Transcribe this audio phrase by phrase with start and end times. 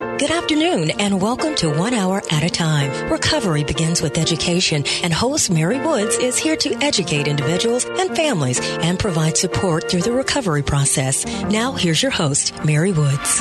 [0.00, 3.12] Good afternoon and welcome to One Hour at a Time.
[3.12, 8.58] Recovery begins with education and host Mary Woods is here to educate individuals and families
[8.60, 11.24] and provide support through the recovery process.
[11.44, 13.40] Now here's your host, Mary Woods.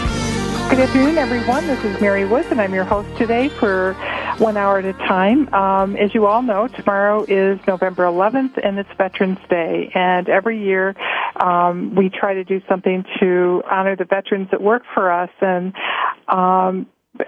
[0.70, 1.66] Good afternoon, everyone.
[1.68, 3.94] This is Mary Woods, and I'm your host today for
[4.38, 5.54] One Hour at a Time.
[5.54, 9.92] Um, as you all know, tomorrow is November 11th, and it's Veterans Day.
[9.94, 10.96] And every year,
[11.36, 15.30] um, we try to do something to honor the veterans that work for us.
[15.42, 15.74] And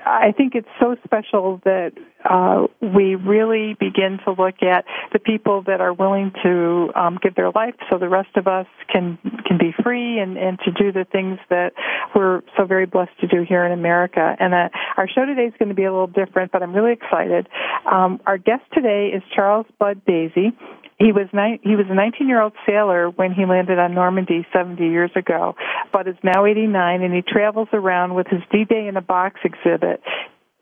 [0.04, 1.92] I think it's so special that
[2.28, 7.36] uh, we really begin to look at the people that are willing to um, give
[7.36, 10.92] their life, so the rest of us can can be free and and to do
[10.92, 11.74] the things that
[12.16, 14.36] we're so very blessed to do here in America.
[14.40, 16.94] And uh, our show today is going to be a little different, but I'm really
[16.94, 17.48] excited.
[17.86, 20.54] Um, our guest today is Charles Bud Dasey.
[20.98, 24.46] He was ni- he was a 19 year old sailor when he landed on Normandy
[24.54, 25.56] 70 years ago,
[25.92, 30.02] but is now 89 and he travels around with his D-Day in a Box exhibit.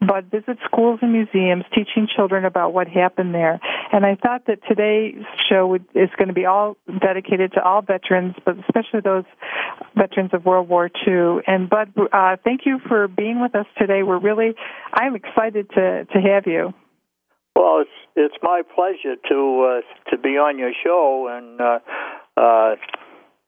[0.02, 3.60] But visits schools and museums teaching children about what happened there.
[3.94, 7.82] And I thought that today's show would, is going to be all dedicated to all
[7.82, 9.24] veterans, but especially those
[9.96, 11.44] veterans of World War II.
[11.48, 14.04] And Bud, uh, thank you for being with us today.
[14.04, 14.56] We're really,
[14.94, 16.74] I'm excited to, to have you.
[17.56, 21.80] Well, it's it's my pleasure to uh, to be on your show and uh,
[22.36, 22.76] uh,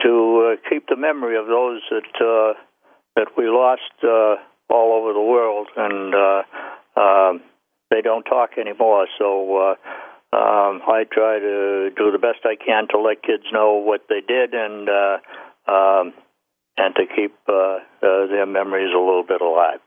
[0.04, 2.54] to uh, keep the memory of those that uh,
[3.16, 4.36] that we lost uh,
[4.70, 6.44] all over the world, and uh,
[6.96, 7.34] uh,
[7.90, 9.08] they don't talk anymore.
[9.18, 13.74] So uh, um, I try to do the best I can to let kids know
[13.74, 15.18] what they did and uh,
[15.72, 16.14] um,
[16.78, 19.80] and to keep uh, uh, their memories a little bit alive.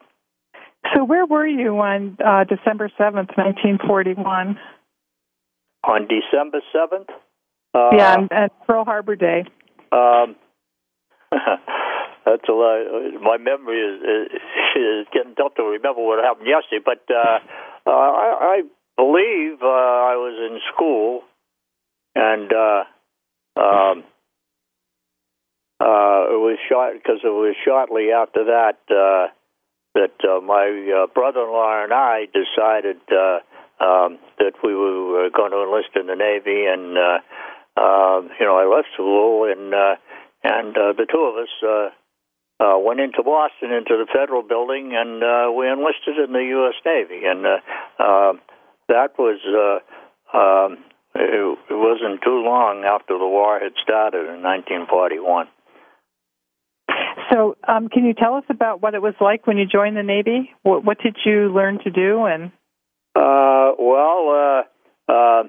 [0.95, 4.59] So, where were you on uh, December 7th, 1941?
[5.85, 7.09] On December 7th?
[7.75, 9.45] Uh, yeah, and Pearl Harbor Day.
[9.93, 10.37] Um,
[11.31, 13.21] that's a lot.
[13.21, 14.41] My memory is, is,
[14.77, 17.39] is getting tough to remember what happened yesterday, but uh,
[17.87, 18.63] uh, I, I
[18.97, 21.23] believe uh, I was in school,
[22.15, 22.85] and uh,
[23.61, 24.05] um,
[25.81, 28.79] uh, it was short because it was shortly after that.
[28.91, 29.29] Uh,
[29.99, 33.43] that uh, my uh, brother-in-law and I decided uh,
[33.83, 37.19] um, that we were going to enlist in the Navy, and uh,
[37.75, 39.97] uh, you know I left school, and uh,
[40.45, 41.91] and uh, the two of us uh,
[42.63, 46.79] uh, went into Boston into the federal building, and uh, we enlisted in the U.S.
[46.87, 47.59] Navy, and uh,
[47.99, 48.33] uh,
[48.89, 49.43] that was.
[49.43, 49.83] Uh,
[50.29, 50.85] um,
[51.15, 55.49] it, it wasn't too long after the war had started in 1941.
[57.31, 60.03] So, um, can you tell us about what it was like when you joined the
[60.03, 60.51] Navy?
[60.63, 62.25] What, what did you learn to do?
[62.25, 62.53] And
[63.15, 64.65] uh, well,
[65.09, 65.43] uh, uh,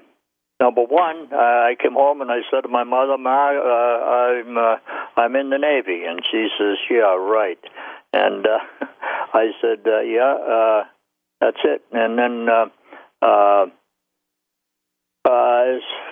[0.60, 4.58] number one, uh, I came home and I said to my mother, "Ma, uh, I'm
[4.58, 4.76] uh,
[5.16, 7.58] I'm in the Navy," and she says, "Yeah, right."
[8.12, 8.58] And uh,
[9.32, 10.84] I said, uh, "Yeah, uh,
[11.40, 12.48] that's it." And then.
[12.48, 12.66] Uh,
[13.22, 13.66] uh,
[15.22, 15.64] uh,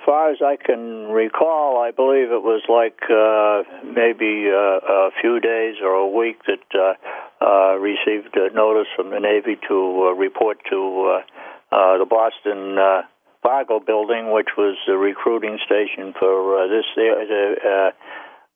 [0.08, 5.38] far as I can recall, I believe it was like uh, maybe uh, a few
[5.38, 10.14] days or a week that uh, uh, received a notice from the Navy to uh,
[10.14, 13.02] report to uh, uh, the Boston uh,
[13.42, 17.90] Fargo building, which was the recruiting station for uh, this uh,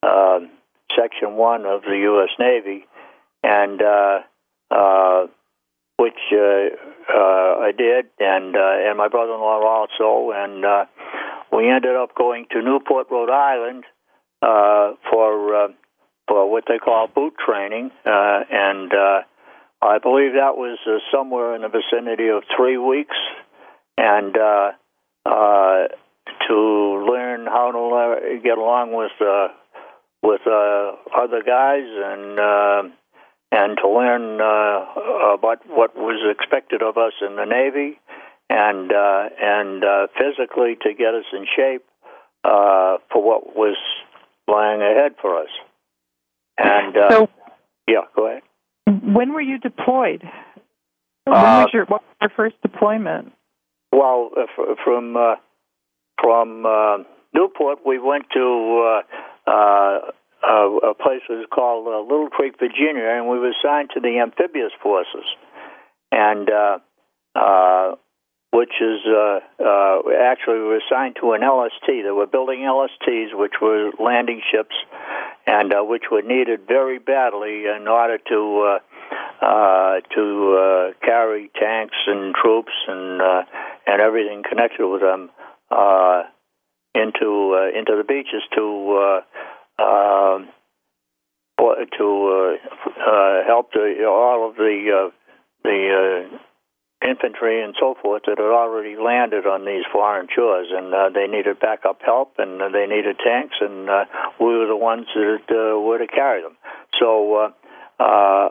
[0.01, 0.39] uh,
[0.97, 2.29] Section 1 of the U.S.
[2.39, 2.87] Navy.
[3.43, 4.19] And uh,
[4.71, 5.27] uh,
[5.99, 6.73] which uh,
[7.13, 10.85] uh, I did, and uh, and my brother-in-law also, and uh,
[11.55, 13.83] we ended up going to Newport, Rhode Island,
[14.41, 15.67] uh, for uh,
[16.27, 19.21] for what they call boot training, uh, and uh,
[19.81, 23.15] I believe that was uh, somewhere in the vicinity of three weeks,
[23.97, 24.71] and uh,
[25.25, 25.87] uh,
[26.47, 29.47] to learn how to get along with uh,
[30.21, 32.39] with uh, other guys and.
[32.39, 32.95] Uh,
[33.55, 37.99] and to learn uh, about what was expected of us in the Navy,
[38.53, 41.83] and uh, and uh, physically to get us in shape
[42.43, 43.77] uh, for what was
[44.47, 45.49] lying ahead for us.
[46.57, 47.29] And uh, so,
[47.87, 48.43] yeah, go ahead.
[48.85, 50.21] When were you deployed?
[51.25, 53.33] When was your what was your first deployment?
[53.91, 55.35] Well, f- from uh,
[56.21, 56.97] from uh,
[57.33, 59.01] Newport, we went to
[59.47, 59.99] uh, uh,
[60.43, 64.19] uh, a place was called uh, Little Creek, Virginia, and we were assigned to the
[64.19, 65.25] amphibious forces,
[66.11, 66.77] and uh,
[67.35, 67.95] uh,
[68.53, 71.87] which is uh, uh, actually assigned to an LST.
[71.87, 74.75] They were building LSTs, which were landing ships,
[75.47, 78.79] and uh, which were needed very badly in order to
[79.41, 80.23] uh, uh, to
[80.53, 83.41] uh, carry tanks and troops and uh,
[83.87, 85.31] and everything connected with them
[85.71, 86.21] uh,
[86.93, 89.21] into uh, into the beaches to
[89.81, 90.47] uh, um,
[91.97, 95.09] to uh, uh, help the, all of the uh,
[95.63, 96.37] the uh,
[97.07, 101.27] infantry and so forth that had already landed on these foreign shores, and uh, they
[101.27, 104.05] needed backup help, and uh, they needed tanks, and uh,
[104.39, 106.57] we were the ones that uh, were to carry them.
[106.99, 108.49] So uh, uh,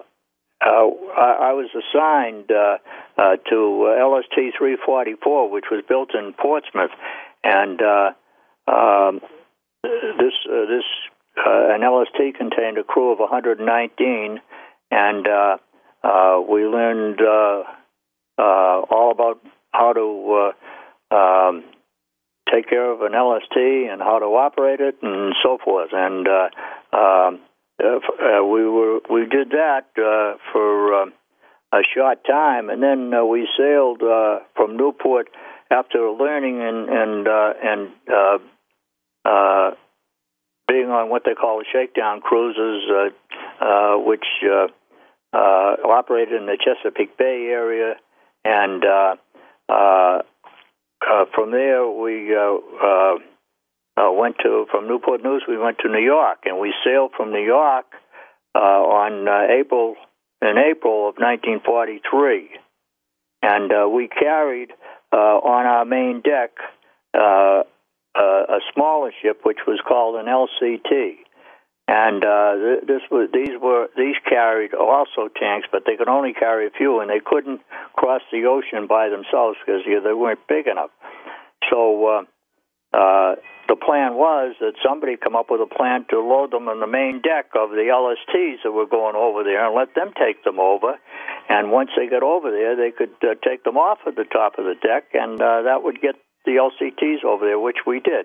[0.64, 2.78] uh, I, was assigned uh,
[3.18, 6.90] uh, to LST 344, which was built in Portsmouth,
[7.42, 8.10] and uh,
[8.70, 9.20] um,
[9.82, 10.84] this uh, this
[11.36, 14.40] uh, an LST contained a crew of 119,
[14.90, 15.56] and uh,
[16.04, 17.20] uh, we learned.
[17.20, 17.62] Uh,
[18.38, 19.40] uh, all about
[19.72, 20.52] how to
[21.12, 21.64] uh, um,
[22.52, 25.90] take care of an LST and how to operate it and so forth.
[25.92, 27.40] And uh, um,
[27.82, 31.06] uh, we were we did that uh, for uh,
[31.72, 35.28] a short time, and then uh, we sailed uh, from Newport
[35.70, 38.38] after learning and and uh, and uh,
[39.24, 39.70] uh,
[40.68, 44.66] being on what they call shakedown cruises, uh, uh, which uh,
[45.32, 47.94] uh, operated in the Chesapeake Bay area
[48.44, 49.14] and uh,
[49.68, 50.18] uh,
[51.00, 52.34] uh, from there we
[53.96, 55.42] went to from Newport News.
[55.48, 57.86] We went to New York, and we sailed from New York
[58.54, 59.96] on April
[60.40, 62.50] in April of 1943,
[63.42, 64.70] and we carried
[65.12, 66.52] on our main deck
[67.14, 67.62] uh,
[68.14, 71.16] a smaller ship, which was called an LCT
[71.92, 76.66] and uh, this was these were these carried also tanks, but they could only carry
[76.66, 77.60] a few, and they couldn't
[77.92, 80.88] cross the ocean by themselves because you know, they weren't big enough.
[81.68, 81.76] So
[82.08, 83.34] uh, uh,
[83.68, 86.88] the plan was that somebody come up with a plan to load them on the
[86.88, 90.60] main deck of the LSTs that were going over there, and let them take them
[90.60, 90.96] over.
[91.50, 94.56] And once they got over there, they could uh, take them off at the top
[94.56, 96.16] of the deck, and uh, that would get
[96.46, 98.24] the LCTs over there, which we did.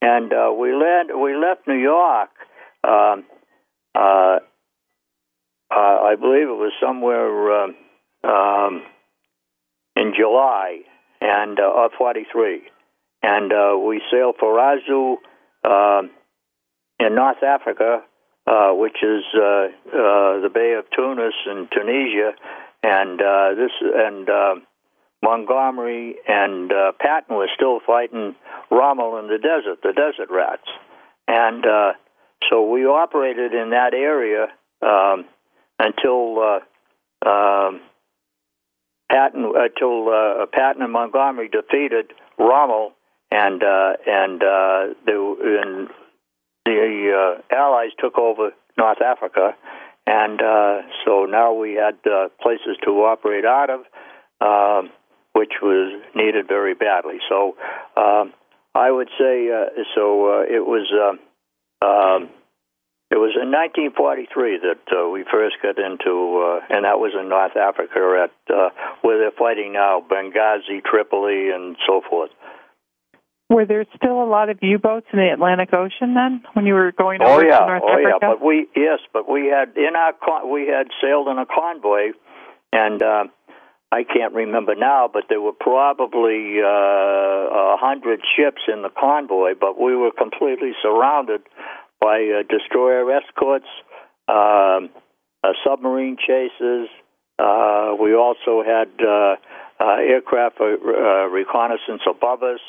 [0.00, 2.30] And uh, we led we left New York
[2.84, 3.24] um,
[3.94, 4.38] uh,
[5.70, 7.76] uh, I believe it was somewhere um,
[8.24, 8.82] um,
[9.96, 10.80] in July
[11.20, 12.62] and uh, of 43,
[13.22, 15.16] and uh, we sailed for Azu
[15.64, 16.02] uh,
[16.98, 18.02] in North Africa,
[18.46, 22.32] uh, which is uh, uh, the Bay of Tunis in Tunisia,
[22.82, 23.20] and
[23.56, 24.28] this and
[25.22, 28.34] Montgomery and Patton was still fighting
[28.70, 30.66] Rommel in the desert, the desert rats,
[31.28, 31.64] and
[32.50, 34.46] so we operated in that area
[34.82, 35.24] um,
[35.78, 37.80] until uh, um,
[39.10, 42.92] Patton until uh, Patton and Montgomery defeated Rommel,
[43.30, 45.88] and uh, and uh, the and
[46.64, 49.54] the uh, Allies took over North Africa,
[50.06, 52.02] and uh, so now we had
[52.40, 53.80] places to operate out of,
[54.40, 54.90] um,
[55.34, 57.18] which was needed very badly.
[57.28, 57.56] So
[57.96, 58.32] um,
[58.74, 59.48] I would say
[59.94, 60.44] so.
[60.48, 61.18] It was.
[61.82, 62.30] Um,
[63.12, 67.28] it was in 1943 that uh, we first got into, uh, and that was in
[67.28, 68.70] North Africa at uh,
[69.02, 72.30] where they're fighting now, Benghazi, Tripoli, and so forth.
[73.50, 76.90] Were there still a lot of U-boats in the Atlantic Ocean then, when you were
[76.92, 77.58] going oh, yeah.
[77.58, 78.08] to North oh, Africa?
[78.08, 81.36] Oh yeah, but we yes, but we had in our con- we had sailed in
[81.36, 82.16] a convoy,
[82.72, 83.24] and uh,
[83.92, 89.52] I can't remember now, but there were probably uh, a hundred ships in the convoy,
[89.60, 91.42] but we were completely surrounded
[92.00, 93.68] by uh, destroyer escorts,
[94.28, 94.88] um,
[95.44, 96.88] uh, submarine chases.
[97.38, 99.36] Uh, we also had uh,
[100.00, 102.60] aircraft reconnaissance above us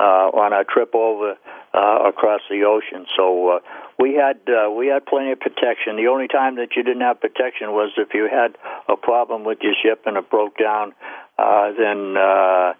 [0.00, 1.34] uh, on our trip over
[1.74, 3.06] uh, across the ocean.
[3.16, 3.58] So uh,
[3.98, 5.96] we had uh, we had plenty of protection.
[5.96, 8.56] The only time that you didn't have protection was if you had
[8.88, 10.94] a problem with your ship and it broke down.
[11.38, 12.72] Uh, then uh,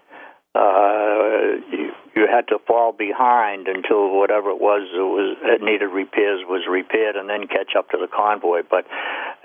[0.55, 5.93] uh, you, you had to fall behind until whatever it was that was that needed
[5.93, 8.63] repairs was repaired, and then catch up to the convoy.
[8.69, 8.85] But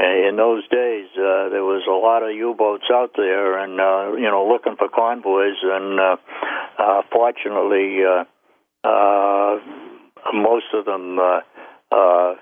[0.00, 4.16] uh, in those days, uh, there was a lot of U-boats out there, and uh,
[4.16, 5.60] you know, looking for convoys.
[5.62, 6.16] And uh,
[6.78, 8.24] uh, fortunately, uh,
[8.82, 9.60] uh,
[10.32, 11.40] most of them uh,
[11.92, 12.34] uh,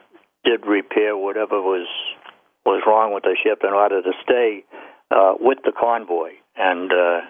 [0.45, 1.89] did repair whatever was
[2.65, 4.63] was wrong with the ship in order to stay
[5.11, 6.93] uh, with the convoy and.
[6.93, 7.21] Uh,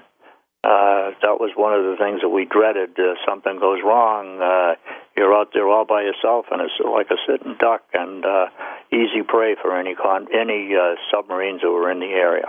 [0.65, 2.95] uh, that was one of the things that we dreaded.
[2.99, 4.79] Uh, something goes wrong, uh,
[5.17, 8.47] you're out there all by yourself, and it's like a sitting duck and uh,
[8.93, 12.47] easy prey for any con- any uh, submarines that were in the area.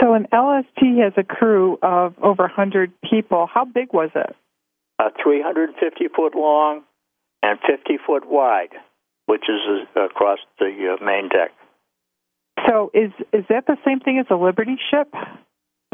[0.00, 3.46] So an LST has a crew of over 100 people.
[3.52, 4.34] How big was it?
[4.98, 6.82] Uh, 350 foot long
[7.42, 8.72] and 50 foot wide,
[9.26, 11.52] which is uh, across the uh, main deck.
[12.66, 15.12] So is is that the same thing as a Liberty ship?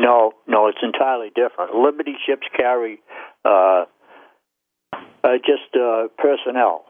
[0.02, 1.76] No, no, it's entirely different.
[1.76, 3.00] Liberty ships carry
[3.44, 3.84] uh,
[4.92, 6.84] uh, just uh, personnel.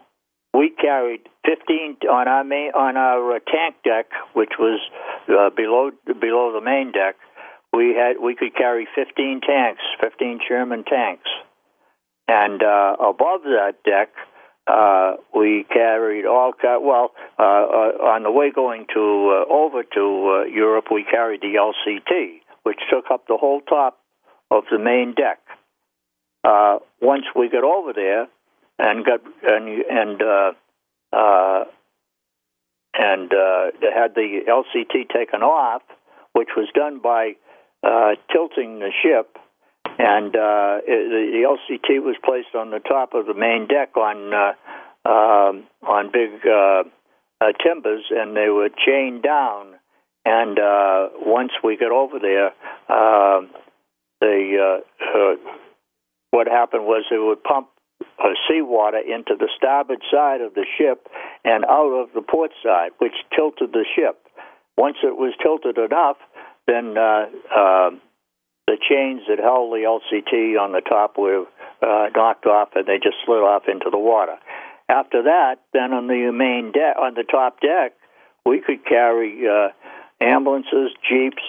[0.55, 4.81] We carried 15 on our main on our uh, tank deck, which was
[5.29, 7.17] uh, below below the main deck.
[7.75, 11.29] We had we could carry 15 tanks, 15 Sherman tanks,
[12.29, 14.09] and uh, above that deck
[14.67, 20.01] uh, we carried all well uh, uh, on the way going to uh, over to
[20.01, 20.87] uh, Europe.
[20.91, 23.99] We carried the LCT, which took up the whole top
[24.51, 25.41] of the main deck.
[26.45, 28.27] Uh, once we got over there
[28.79, 30.53] and got and and uh,
[31.13, 31.65] uh,
[32.95, 35.83] and uh, had the LCT taken off,
[36.33, 37.37] which was done by
[37.83, 39.37] uh, tilting the ship,
[39.99, 44.35] and uh, it, the LCT was placed on the top of the main deck on
[45.05, 46.31] um, on big
[47.65, 49.72] timbers, and they were chained down.
[50.25, 52.49] And uh, once we got over there,
[52.89, 53.41] uh,
[54.21, 55.35] the uh, uh,
[56.31, 57.69] what happened was they would pump
[58.19, 61.09] uh, seawater into the starboard side of the ship
[61.45, 64.19] and out of the port side, which tilted the ship.
[64.77, 66.17] Once it was tilted enough,
[66.67, 67.27] then uh,
[68.67, 71.45] the chains that held the LCT on the top were
[72.15, 74.37] knocked off, and they just slid off into the water.
[74.89, 77.93] After that, then on the main deck, on the top deck,
[78.45, 79.69] we could carry uh,
[80.23, 81.43] ambulances, jeeps,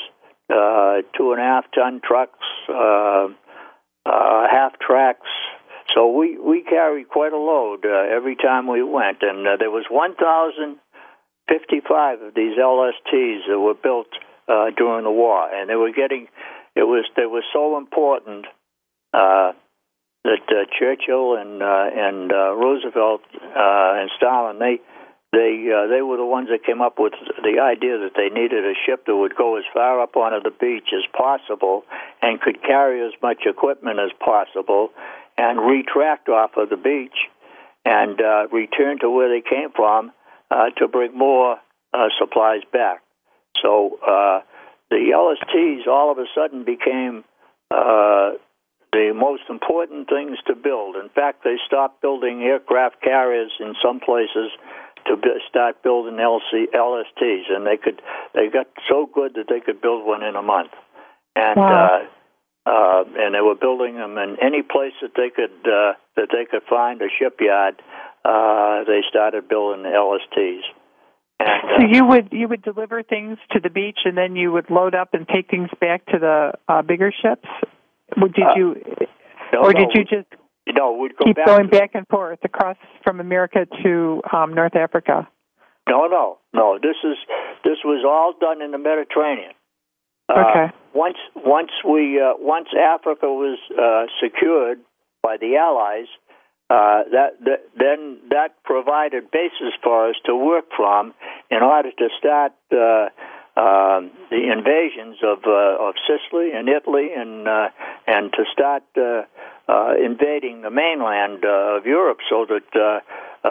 [0.50, 2.40] uh, two and a half ton trucks,
[2.70, 3.30] uh,
[4.06, 5.28] uh, half tracks.
[5.94, 9.70] So we we carried quite a load uh, every time we went, and uh, there
[9.70, 14.08] was 1,055 of these LSTs that were built
[14.48, 16.30] uh, during the war, and they were getting.
[16.76, 18.48] It was they were so important
[19.14, 19.54] uh,
[20.24, 24.80] that uh, Churchill and uh, and uh, Roosevelt uh, and Stalin they
[25.34, 28.64] they uh, they were the ones that came up with the idea that they needed
[28.64, 31.84] a ship that would go as far up onto the beach as possible
[32.22, 34.90] and could carry as much equipment as possible
[35.36, 37.18] and retract off of the beach
[37.84, 40.12] and uh, return to where they came from
[40.52, 41.58] uh, to bring more
[41.94, 43.02] uh, supplies back.
[43.60, 44.42] So uh,
[44.92, 47.24] the LSTs all of a sudden became
[47.72, 48.38] uh,
[48.92, 50.96] the most important things to build.
[50.96, 54.52] In fact, they stopped building aircraft carriers in some places
[55.08, 58.02] to b- start building LC, LSTs, and they could
[58.34, 60.72] they got so good that they could build one in a month,
[61.36, 62.02] and wow.
[62.66, 66.30] uh, uh, and they were building them in any place that they could uh, that
[66.32, 67.82] they could find a shipyard.
[68.24, 70.62] Uh, they started building LSTs.
[71.40, 74.52] And, uh, So you would you would deliver things to the beach, and then you
[74.52, 77.48] would load up and take things back to the uh, bigger ships.
[78.18, 78.76] Would did Uh, you,
[79.52, 80.28] no, or no, did you just
[80.68, 84.76] No, we'd go keep back going back and forth across from America to um, North
[84.76, 85.28] Africa?
[85.90, 86.80] No, no, no.
[86.82, 87.18] This is
[87.64, 89.52] this was all done in the Mediterranean.
[90.30, 90.74] Uh, Okay.
[90.94, 94.80] Once once we uh, once Africa was uh, secured
[95.22, 96.08] by the Allies,
[96.70, 101.14] uh, that, that then that provided basis for us to work from
[101.52, 103.10] in order to start uh,
[103.60, 107.70] um, the invasions of uh, of Sicily and Italy and uh,
[108.08, 108.84] and to start
[109.68, 113.00] uh, invading the mainland uh, of Europe, so that uh,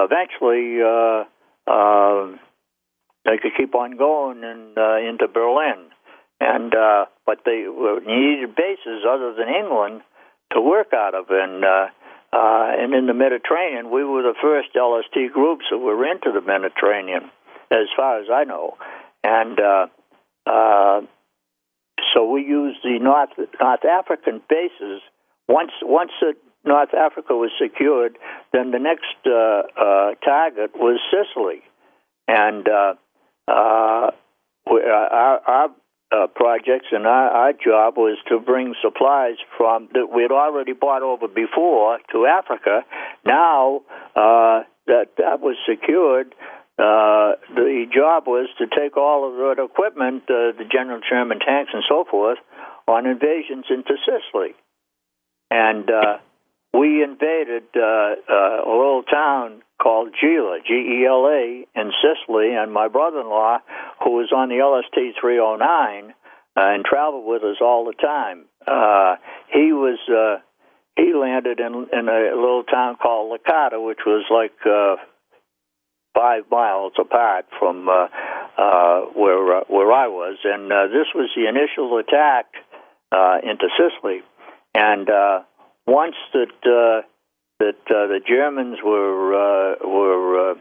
[0.04, 0.81] eventually.
[0.83, 1.25] Uh,
[1.64, 2.37] uh,
[3.25, 5.90] they could keep on going and uh, into Berlin,
[6.40, 7.64] and uh, but they
[8.07, 10.02] needed bases other than England
[10.52, 11.87] to work out of, and uh,
[12.33, 16.40] uh, and in the Mediterranean, we were the first LST groups that were into the
[16.40, 17.31] Mediterranean,
[17.71, 18.76] as far as I know,
[19.23, 19.87] and uh,
[20.47, 21.00] uh,
[22.12, 25.00] so we used the North North African bases.
[25.49, 26.12] Once once
[26.64, 28.16] North Africa was secured,
[28.52, 31.62] then the next uh, uh, target was Sicily
[32.28, 32.94] and uh,
[33.49, 34.12] our,
[34.66, 35.68] our
[36.12, 40.72] uh, projects and our, our job was to bring supplies from that we had already
[40.72, 42.82] bought over before to Africa.
[43.25, 43.80] Now
[44.14, 46.34] uh, that that was secured,
[46.78, 51.82] uh, the job was to take all of that equipment, the General Sherman tanks and
[51.88, 52.38] so forth,
[52.87, 54.54] on invasions into Sicily,
[55.52, 55.90] and.
[55.90, 56.18] Uh,
[56.75, 63.59] we invaded uh, uh, a little town called Gela, G-E-L-A, in Sicily, and my brother-in-law,
[64.02, 66.14] who was on the LST 309,
[66.56, 68.47] uh, and traveled with us all the time.
[68.66, 69.16] Uh,
[69.52, 70.40] he was uh,
[70.97, 74.52] he landed in in a little town called Licata, which was like
[76.14, 78.09] five miles apart from uh,
[78.56, 82.47] uh, where uh, where I was, and uh, this was the initial attack
[83.11, 84.23] uh, into Sicily.
[84.75, 85.41] And uh,
[85.87, 87.07] once that uh,
[87.59, 90.55] that uh, the Germans were uh, were uh,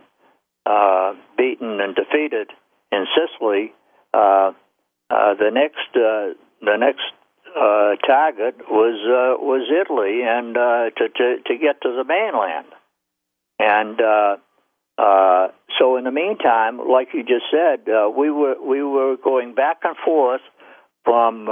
[0.69, 2.49] uh, beaten and defeated
[2.91, 3.73] in Sicily,
[4.13, 7.13] the next the next
[8.05, 12.67] target was was Italy, and to, to to get to the mainland.
[13.59, 13.99] And
[15.79, 19.95] so, in the meantime, like you just said, we were we were going back and
[20.03, 20.41] forth
[21.05, 21.47] from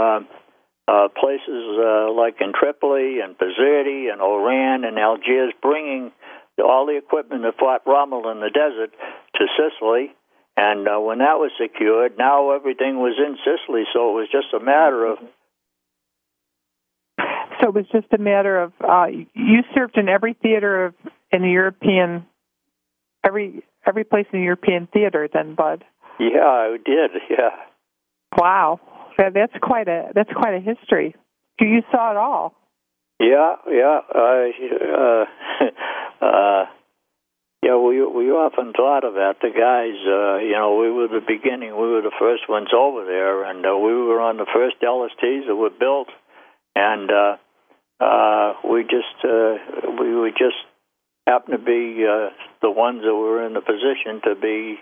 [0.90, 6.12] uh, places uh, like in Tripoli and Bizerte and Oran and Algiers, bringing
[6.58, 8.92] all the equipment that fought Rommel in the desert
[9.36, 10.12] to Sicily.
[10.58, 14.54] And uh, when that was secured, now everything was in Sicily, so it was just
[14.54, 15.20] a matter of
[17.62, 20.94] so it was just a matter of uh, you served in every theater of
[21.32, 22.26] in the European,
[23.24, 25.28] every every place in the European theater.
[25.32, 25.84] Then, Bud.
[26.20, 27.12] Yeah, I did.
[27.30, 27.50] Yeah.
[28.38, 28.80] Wow,
[29.20, 31.16] that, that's quite a that's quite a history.
[31.60, 32.56] Do you saw it all.
[33.20, 34.00] Yeah, yeah.
[34.16, 34.52] I,
[34.96, 36.66] uh, uh,
[37.62, 39.36] yeah, we we often thought that.
[39.42, 41.76] The guys, uh, you know, we were the beginning.
[41.76, 45.48] We were the first ones over there, and uh, we were on the first LSTs
[45.48, 46.08] that were built,
[46.76, 47.36] and uh,
[48.00, 49.56] uh, we just uh,
[50.00, 50.56] we would just
[51.28, 54.80] happen to be uh, the ones that were in the position to be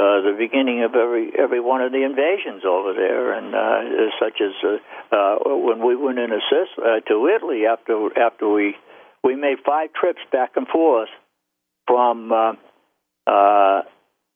[0.00, 4.40] uh, the beginning of every every one of the invasions over there, and uh, such
[4.40, 8.76] as uh, uh, when we went in assist uh, to Italy after after we
[9.22, 11.10] we made five trips back and forth
[11.86, 12.52] from uh,
[13.26, 13.82] uh,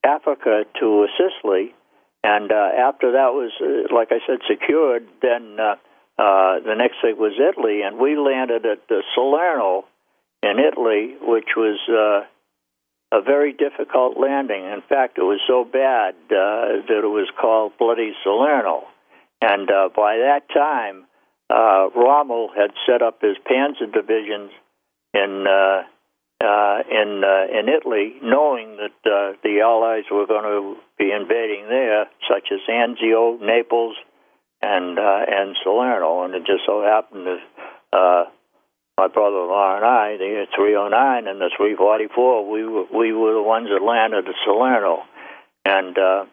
[0.04, 1.74] Africa to Sicily,
[2.22, 5.58] and uh, after that was uh, like I said secured, then.
[5.58, 5.76] Uh,
[6.16, 9.84] uh, the next thing was Italy, and we landed at uh, Salerno
[10.44, 12.24] in Italy, which was uh,
[13.14, 14.64] a very difficult landing.
[14.64, 18.88] In fact, it was so bad uh, that it was called Bloody Salerno.
[19.40, 21.06] And uh, by that time,
[21.48, 24.50] uh, Rommel had set up his panzer divisions
[25.12, 25.82] in uh,
[26.44, 31.68] uh, in uh, in Italy, knowing that uh, the Allies were going to be invading
[31.68, 33.96] there, such as Anzio, Naples,
[34.60, 38.24] and uh, and Salerno, and it just so happened that uh,
[38.96, 43.68] my brother-in-law and I, the 309 and the 344, we were we were the ones
[43.68, 45.02] that landed at Salerno,
[45.64, 46.24] and uh,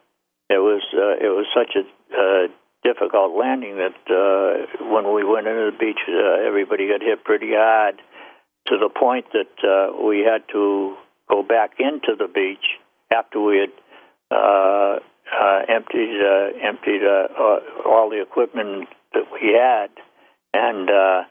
[0.50, 2.48] it was uh, it was such a uh,
[2.84, 7.52] difficult landing that uh, when we went into the beach, uh, everybody got hit pretty
[7.54, 7.96] hard,
[8.68, 10.96] to the point that uh, we had to
[11.30, 12.78] go back into the beach
[13.12, 13.72] after we had.
[14.30, 15.00] Uh,
[15.32, 19.90] uh, emptied uh, emptied uh, uh, all the equipment that we had,
[20.54, 21.24] and uh,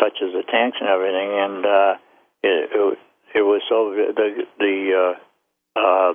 [0.00, 1.94] such as the tanks and everything, and uh,
[2.42, 2.98] it, it,
[3.34, 6.14] it was so the the uh, uh,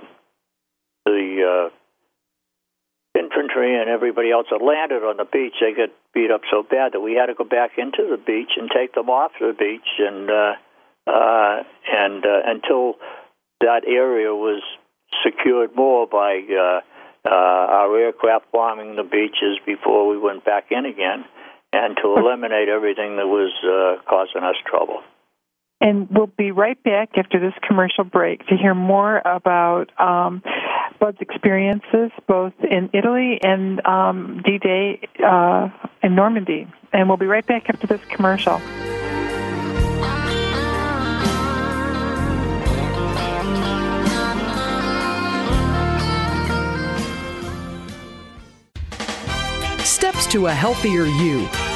[1.06, 6.42] the uh, infantry and everybody else that landed on the beach, they got beat up
[6.50, 9.32] so bad that we had to go back into the beach and take them off
[9.40, 10.54] the beach, and uh,
[11.08, 12.96] uh, and uh, until
[13.60, 14.62] that area was
[15.24, 16.82] secured more by uh,
[17.26, 21.26] uh, our aircraft bombing the beaches before we went back in again,
[21.74, 25.02] and to eliminate everything that was uh, causing us trouble.
[25.80, 30.44] And we'll be right back after this commercial break to hear more about um,
[31.00, 35.70] Bud's experiences both in Italy and um, D Day uh,
[36.04, 36.68] in Normandy.
[36.94, 38.60] And we'll be right back after this commercial.
[49.84, 51.48] Steps to a healthier you.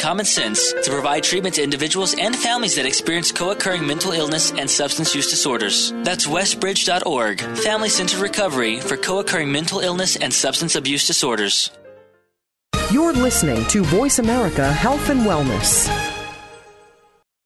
[0.00, 4.50] common sense to provide treatment to individuals and families that experience co occurring mental illness
[4.50, 5.92] and substance use disorders.
[6.02, 11.70] That's westbridge.org, Family Centered Recovery for co occurring mental illness and substance abuse disorders.
[12.90, 16.09] You're listening to Voice America Health and Wellness.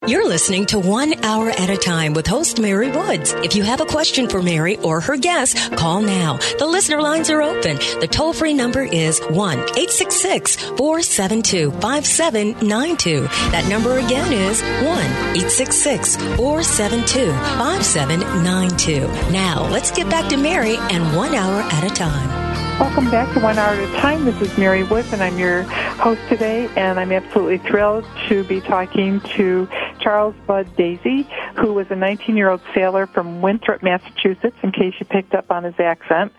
[0.07, 3.33] You're listening to One Hour at a Time with host Mary Woods.
[3.39, 6.37] If you have a question for Mary or her guest, call now.
[6.59, 7.79] The listener lines are open.
[8.01, 13.23] The toll free number is 1 866 472 5792.
[13.51, 19.33] That number again is 1 866 472 5792.
[19.33, 22.45] Now, let's get back to Mary and One Hour at a Time.
[22.79, 24.25] Welcome back to One Hour at a Time.
[24.25, 26.69] This is Mary Woods, and I'm your host today.
[26.77, 29.69] And I'm absolutely thrilled to be talking to
[30.05, 34.95] Charles Bud Dasey, who was a 19 year old sailor from Winthrop, Massachusetts, in case
[35.01, 36.33] you picked up on his accent.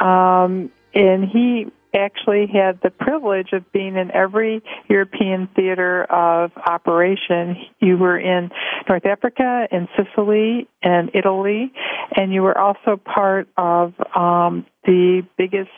[0.00, 7.56] Um, and he actually had the privilege of being in every European theater of operation.
[7.80, 8.50] You were in
[8.88, 11.72] North Africa, in Sicily, and Italy,
[12.16, 15.70] and you were also part of um, the biggest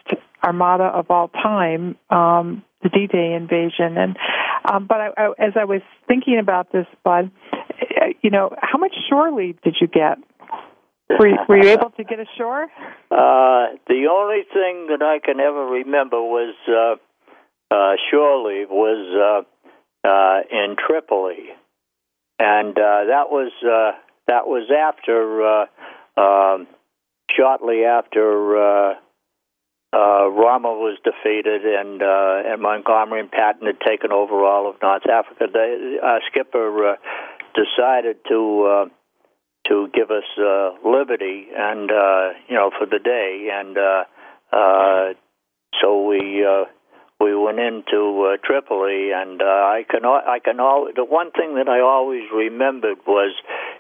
[0.45, 3.97] armada of all time, um, the D-Day invasion.
[3.97, 4.17] And
[4.71, 7.31] um, but I, I, as I was thinking about this, Bud,
[8.23, 10.19] you know, how much shore leave did you get?
[11.11, 12.67] Were you, were you able to get ashore?
[13.11, 16.97] Uh, the only thing that I can ever remember was uh,
[17.73, 19.45] uh, shore leave was
[20.05, 21.51] uh, uh, in Tripoli,
[22.41, 26.67] and uh, that was uh, that was after uh, um,
[27.37, 28.95] shortly after uh,
[29.95, 34.77] uh, Rommel was defeated and uh, and Montgomery and Patton had taken over all of
[34.83, 35.47] North Africa.
[35.53, 36.97] They, uh, Skipper uh,
[37.55, 38.65] decided to.
[38.65, 38.89] Uh,
[39.69, 44.05] to give us uh, liberty and uh, you know for the day, and uh,
[44.53, 45.15] uh,
[45.81, 46.65] so we uh,
[47.21, 51.55] we went into uh, Tripoli, and uh, I can I can al- the one thing
[51.55, 53.35] that I always remembered was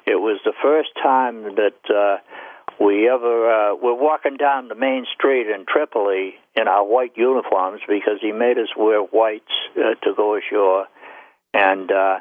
[0.06, 2.18] it was the first time that uh,
[2.80, 7.80] we ever uh, we're walking down the main street in Tripoli in our white uniforms
[7.88, 10.86] because he made us wear whites uh, to go ashore,
[11.52, 12.18] and uh,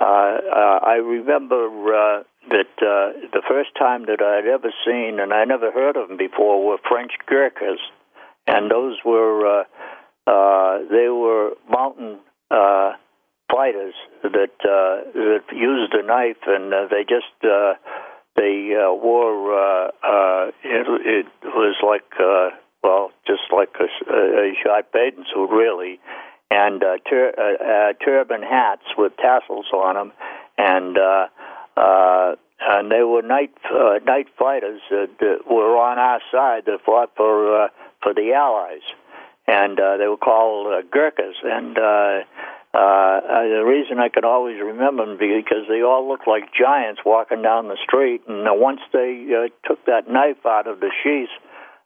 [0.00, 2.18] uh, uh, I remember.
[2.18, 6.08] Uh, that uh, the first time that I'd ever seen, and I never heard of
[6.08, 7.78] them before, were French Gurkhas,
[8.46, 9.64] and those were uh,
[10.26, 12.18] uh, they were mountain
[12.50, 12.92] uh,
[13.50, 17.74] fighters that uh, that used a knife, and uh, they just uh,
[18.38, 24.52] they uh, wore uh, uh, it, it was like uh, well, just like a, a
[24.62, 25.98] shot bathing suit, really,
[26.50, 30.12] and uh, tur- uh, uh, turban hats with tassels on them,
[30.56, 31.26] and uh,
[31.76, 36.78] uh, and they were night uh, night fighters that, that were on our side that
[36.84, 37.68] fought for uh,
[38.02, 38.86] for the Allies,
[39.46, 41.34] and uh, they were called uh, Gurkhas.
[41.42, 42.24] And uh,
[42.78, 47.42] uh, the reason I could always remember them because they all looked like giants walking
[47.42, 48.22] down the street.
[48.28, 51.34] And uh, once they uh, took that knife out of the sheath,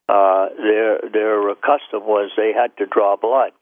[0.08, 3.52] uh, their their custom was they had to draw blood.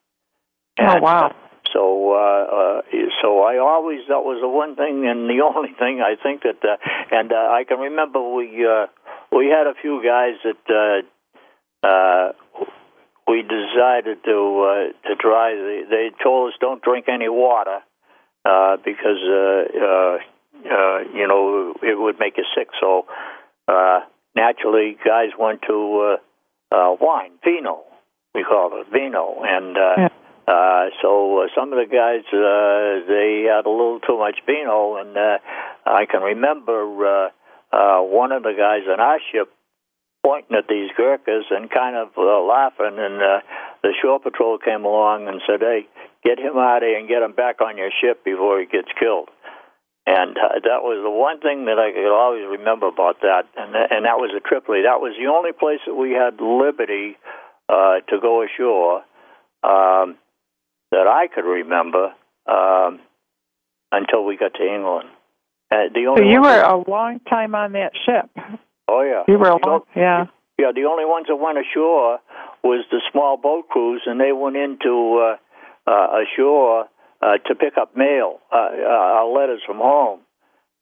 [0.81, 1.35] Oh wow!
[1.73, 2.83] So, uh, uh,
[3.23, 6.59] so I always that was the one thing and the only thing I think that,
[6.64, 6.77] uh,
[7.11, 8.87] and uh, I can remember we uh,
[9.31, 11.05] we had a few guys that
[11.85, 12.33] uh, uh,
[13.31, 15.55] we decided to uh, to try.
[15.55, 17.79] They, they told us don't drink any water
[18.45, 20.16] uh, because uh, uh,
[20.66, 22.69] uh, you know it would make you sick.
[22.81, 23.07] So
[23.69, 24.01] uh,
[24.35, 26.19] naturally, guys went to
[26.73, 27.85] uh, uh, wine, vino.
[28.35, 29.77] We call it vino, and.
[29.77, 30.09] Uh, yeah
[30.51, 34.97] uh, so uh, some of the guys uh, they had a little too much vino,
[34.97, 35.38] and uh,
[35.87, 37.29] I can remember uh,
[37.71, 39.53] uh, one of the guys on our ship
[40.22, 43.40] pointing at these Gurkhas and kind of uh, laughing, and uh,
[43.83, 45.88] the shore patrol came along and said, "Hey,
[46.24, 48.88] get him out of here and get him back on your ship before he gets
[48.98, 49.28] killed."
[50.06, 53.74] And uh, that was the one thing that I could always remember about that, and
[53.74, 54.83] and that was a Tripoli.
[54.83, 57.16] That was the only place that we had liberty
[57.68, 59.04] uh, to go ashore.
[59.62, 60.16] Um,
[60.90, 62.12] that I could remember
[62.46, 63.00] um,
[63.92, 65.09] until we got to England.
[65.70, 68.28] Uh, the only so you were that, a long time on that ship.
[68.90, 70.26] Oh yeah, you were a long, yeah.
[70.59, 72.18] Yeah, the only ones that went ashore
[72.62, 76.87] was the small boat crews, and they went into uh, uh, ashore
[77.22, 80.20] uh, to pick up mail, uh, uh, letters from home,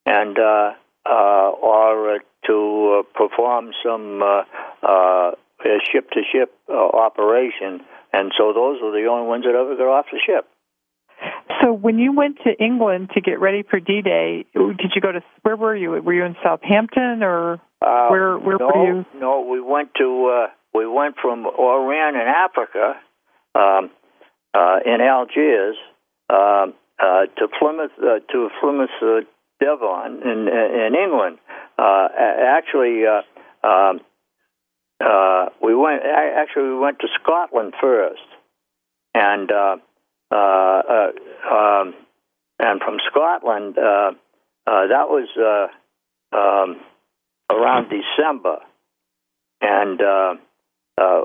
[0.07, 0.73] and uh,
[1.09, 4.43] uh, or uh, to uh, perform some uh,
[4.83, 5.31] uh,
[5.91, 7.81] ship to ship operation.
[8.13, 10.49] And so those were the only ones that ever got off the ship.
[11.63, 15.21] So when you went to England to get ready for D-Day, did you go to
[15.43, 15.91] where were you?
[15.91, 19.07] Were you in Southampton or uh, where where no, were you?
[19.19, 22.95] No, we went to uh, we went from Oran in Africa
[23.55, 23.91] um,
[24.55, 25.77] uh, in Algiers
[26.31, 29.21] um, uh, to Plymouth uh, to Plymouth, uh,
[29.61, 31.39] Devon in in England.
[31.79, 34.01] Uh, actually, uh, um,
[35.01, 36.03] uh, we went.
[36.05, 38.21] Actually, we went to Scotland first,
[39.15, 39.77] and uh, uh, uh,
[40.31, 41.95] um,
[42.59, 44.13] and from Scotland, uh,
[44.67, 46.81] uh, that was uh, um,
[47.51, 48.59] around December,
[49.61, 50.35] and uh,
[51.01, 51.23] uh,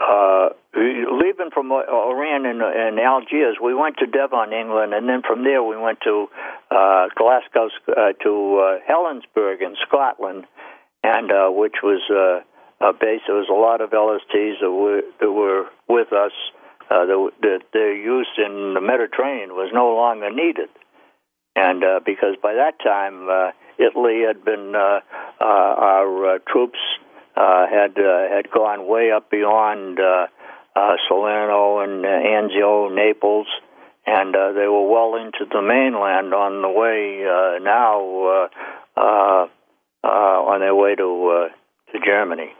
[0.00, 5.42] uh, leaving from Oran and, and Algiers, we went to Devon, England, and then from
[5.42, 6.28] there we went to
[6.70, 10.44] uh, Glasgow, uh, to uh, Helensburgh in Scotland,
[11.02, 13.22] and uh, which was uh, a base.
[13.26, 16.32] There was a lot of LSTs that were that were with us.
[16.90, 20.70] Uh, that, that their use in the Mediterranean was no longer needed,
[21.54, 25.00] and uh, because by that time uh, Italy had been uh,
[25.38, 26.78] uh, our uh, troops
[27.36, 30.26] uh, had uh, had gone way up beyond uh,
[30.74, 33.46] uh, Salerno and uh, Anzio, Naples,
[34.06, 38.48] and uh, they were well into the mainland on the way uh, now uh,
[38.96, 39.46] uh,
[40.04, 42.50] uh, on their way to uh, to Germany.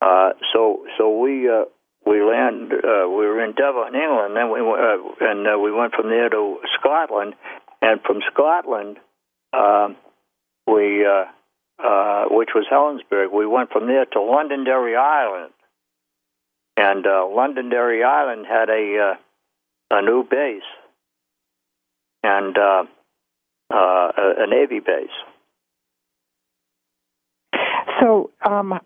[0.00, 1.64] Uh, so so we uh,
[2.06, 5.94] we land uh, we were in Devon, England, then we uh, and uh, we went
[5.94, 7.34] from there to Scotland,
[7.82, 8.98] and from Scotland
[9.52, 9.96] um,
[10.66, 11.04] we.
[11.06, 11.24] Uh,
[11.76, 13.32] uh, which was Helensburgh.
[13.32, 15.52] We went from there to Londonderry Island,
[16.76, 19.16] and uh, Londonderry Island had a
[19.90, 20.62] uh, a new base
[22.22, 22.84] and uh,
[23.72, 23.76] uh,
[24.16, 25.08] a, a Navy base.
[28.00, 28.80] So, um,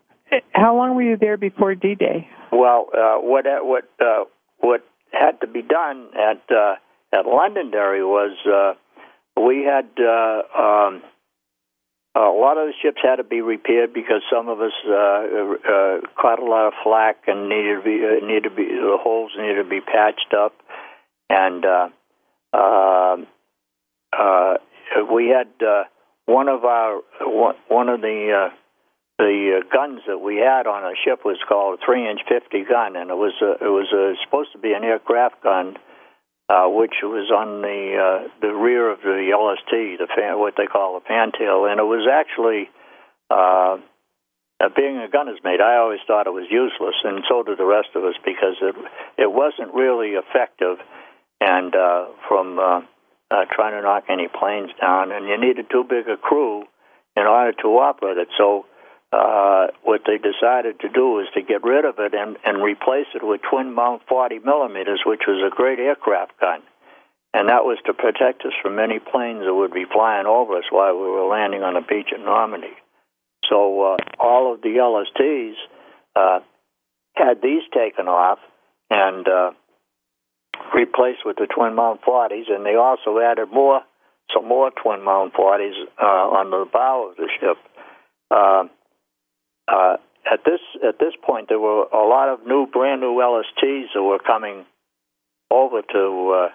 [0.51, 2.27] how long were you there before D-Day?
[2.51, 4.25] Well, uh, what what uh,
[4.59, 6.75] what had to be done at uh,
[7.13, 8.73] at Londonderry was uh,
[9.41, 11.01] we had uh, um,
[12.15, 15.97] a lot of the ships had to be repaired because some of us uh, uh,
[16.19, 19.31] caught a lot of flack and needed to be uh, needed to be the holes
[19.37, 20.53] needed to be patched up,
[21.29, 21.89] and uh,
[22.53, 23.17] uh,
[24.11, 24.53] uh,
[25.13, 25.83] we had uh,
[26.25, 27.01] one of our
[27.67, 28.55] one of the uh,
[29.19, 32.95] the guns that we had on a ship was called a three inch fifty gun,
[32.95, 35.77] and it was uh, it was uh, supposed to be an aircraft gun
[36.49, 40.65] uh, which was on the uh, the rear of the LST, the fan, what they
[40.65, 42.69] call the fantail, and it was actually.
[43.29, 43.77] Uh,
[44.61, 47.63] uh, being a gunner's mate, I always thought it was useless, and so did the
[47.63, 48.75] rest of us because it
[49.17, 50.83] it wasn't really effective,
[51.39, 52.81] and uh, from uh,
[53.31, 56.63] uh, trying to knock any planes down, and you needed too big a crew
[57.15, 58.27] in order to operate it.
[58.37, 58.65] So
[59.11, 63.07] uh, what they decided to do was to get rid of it and, and replace
[63.15, 66.61] it with twin mount 40 millimeters, which was a great aircraft gun.
[67.33, 70.65] And that was to protect us from any planes that would be flying over us
[70.69, 72.73] while we were landing on the beach at Normandy.
[73.49, 75.53] So uh, all of the LSTs
[76.15, 76.39] uh,
[77.15, 78.39] had these taken off
[78.89, 79.51] and uh,
[80.73, 83.81] replaced with the twin mount 40s, and they also added more,
[84.33, 87.57] some more twin mount 40s uh, on the bow of the ship.
[88.31, 88.63] Uh,
[89.71, 89.97] uh,
[90.31, 94.03] at this at this point, there were a lot of new, brand new LSTs that
[94.03, 94.65] were coming
[95.51, 96.49] over to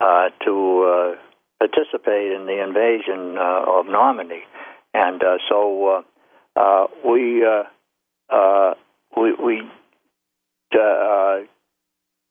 [0.00, 1.16] uh, uh, to uh,
[1.58, 4.42] participate in the invasion uh, of Normandy,
[4.92, 6.04] and uh, so
[6.56, 7.64] uh, uh, we uh,
[8.34, 8.74] uh,
[9.16, 9.62] we we
[10.74, 11.38] uh,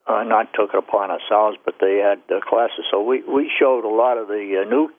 [0.06, 2.84] uh, not took it upon ourselves, but they had uh, classes.
[2.90, 4.90] So we we showed a lot of the uh, new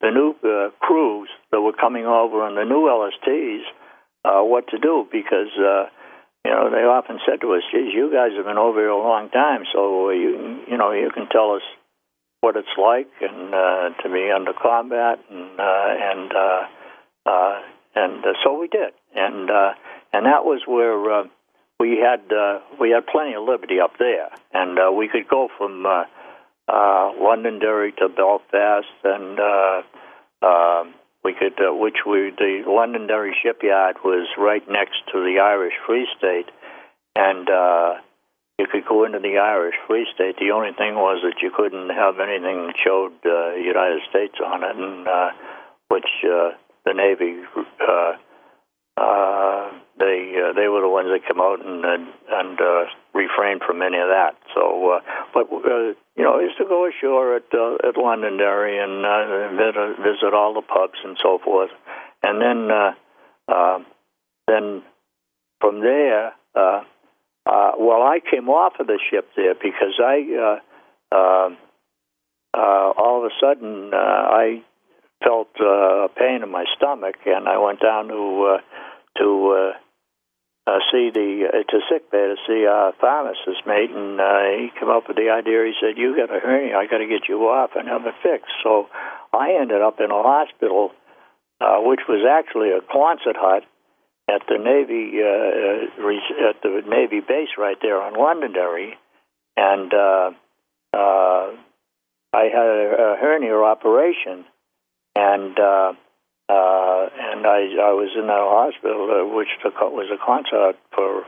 [0.00, 3.62] the new uh, crews that were coming over and the new LSTs
[4.26, 5.86] uh, what to do because uh,
[6.44, 8.98] you know they often said to us, "Geez, you guys have been over here a
[8.98, 11.62] long time, so you you know you can tell us
[12.40, 16.62] what it's like and uh, to be under combat and uh, and uh,
[17.26, 17.60] uh,
[17.94, 19.72] and uh, so we did, and uh,
[20.12, 21.24] and that was where uh,
[21.78, 25.48] we had uh, we had plenty of liberty up there, and uh, we could go
[25.56, 26.04] from uh,
[26.68, 29.38] uh, Londonderry to Belfast and.
[29.38, 29.82] Uh,
[30.42, 30.84] uh,
[31.26, 36.06] we could, uh, which we, the Londonderry shipyard was right next to the Irish Free
[36.16, 36.46] State,
[37.16, 37.94] and uh,
[38.60, 40.36] you could go into the Irish Free State.
[40.38, 44.62] The only thing was that you couldn't have anything that showed uh, United States on
[44.62, 45.30] it, and uh,
[45.88, 46.54] which uh,
[46.86, 47.42] the Navy,
[47.82, 48.12] uh,
[48.96, 49.35] uh,
[49.98, 53.80] they uh, they were the ones that came out and and, and uh, refrained from
[53.80, 54.36] any of that.
[54.54, 55.00] So, uh,
[55.32, 59.48] but uh, you know, I used to go ashore at uh, at Londonderry and uh,
[59.56, 61.70] visit, visit all the pubs and so forth,
[62.22, 62.92] and then uh,
[63.48, 63.78] uh,
[64.46, 64.82] then
[65.60, 66.82] from there, uh,
[67.46, 70.60] uh, well, I came off of the ship there because I
[71.12, 71.48] uh, uh,
[72.54, 74.62] uh, all of a sudden uh, I
[75.24, 78.60] felt uh, a pain in my stomach, and I went down to uh,
[79.18, 79.85] to uh,
[80.66, 84.70] uh, see the uh, to sick bay to see our pharmacist mate, and uh, he
[84.78, 85.64] came up with the idea.
[85.64, 86.76] He said, "You got a hernia.
[86.76, 88.88] I got to get you off and have it fixed." So
[89.32, 90.90] I ended up in a hospital,
[91.60, 93.62] uh, which was actually a Quonset hut
[94.28, 98.98] at the Navy uh, at the Navy base right there on Londonderry,
[99.56, 100.30] and uh,
[100.92, 101.46] uh,
[102.32, 104.44] I had a, a hernia operation,
[105.14, 105.92] and uh,
[106.48, 111.24] uh, and I I was in that hospital, uh, which took, was a concert for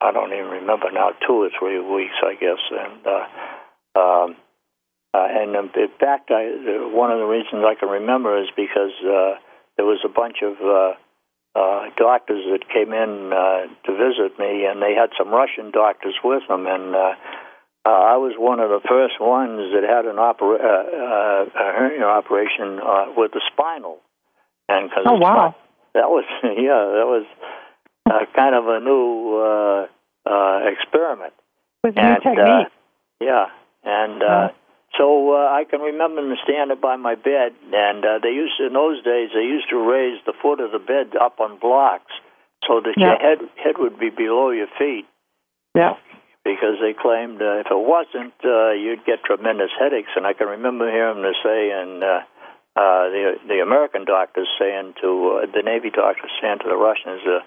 [0.00, 3.06] I don't even remember now, two or three weeks, I guess, and.
[3.06, 3.26] Uh,
[3.96, 4.36] um,
[5.14, 6.50] uh, and in fact, I,
[6.90, 9.38] one of the reasons I can remember is because uh,
[9.76, 10.98] there was a bunch of uh,
[11.54, 16.18] uh, doctors that came in uh, to visit me, and they had some Russian doctors
[16.24, 17.14] with them, and uh,
[17.86, 21.66] uh, I was one of the first ones that had an opera- uh, uh, a
[21.78, 24.02] hernia operation uh, with the spinal
[24.68, 25.54] and cause oh wow,
[25.94, 27.26] that was yeah, that was
[28.10, 29.86] uh, kind of a new uh,
[30.28, 31.32] uh, experiment.
[31.82, 32.38] With new technique.
[32.38, 32.64] Uh,
[33.20, 33.46] yeah,
[33.84, 34.48] and uh,
[34.96, 38.66] so uh, I can remember them standing by my bed, and uh, they used to,
[38.66, 42.12] in those days they used to raise the foot of the bed up on blocks
[42.66, 43.06] so that Yeah.
[43.06, 45.06] your head head would be below your feet
[45.74, 45.96] Yeah.
[46.44, 50.10] because they claimed uh, if it wasn't, uh, you'd get tremendous headaches.
[50.16, 52.02] And I can remember hearing them say, and
[52.76, 57.22] uh, the the American doctors saying to uh, the Navy doctors saying to the Russians,
[57.26, 57.40] uh,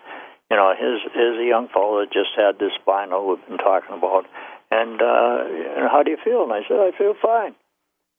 [0.50, 3.98] you know, here's here's a young fellow that just had this spinal we've been talking
[3.98, 4.26] about,
[4.72, 6.44] and uh, how do you feel?
[6.44, 7.56] And I said, I feel fine.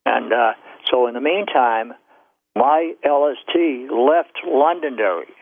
[0.04, 0.52] And uh,
[0.90, 1.92] so in the meantime,
[2.54, 5.32] my LST left Londonderry,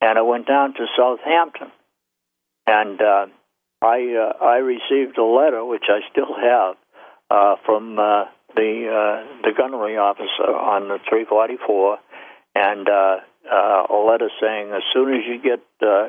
[0.00, 1.70] and I went down to Southampton,
[2.66, 3.26] and uh,
[3.82, 6.76] I uh, I received a letter which I still have
[7.30, 11.98] uh, from uh, the uh, the gunnery officer on the 344,
[12.54, 13.16] and uh,
[13.50, 16.08] uh, a letter saying as soon as you get uh,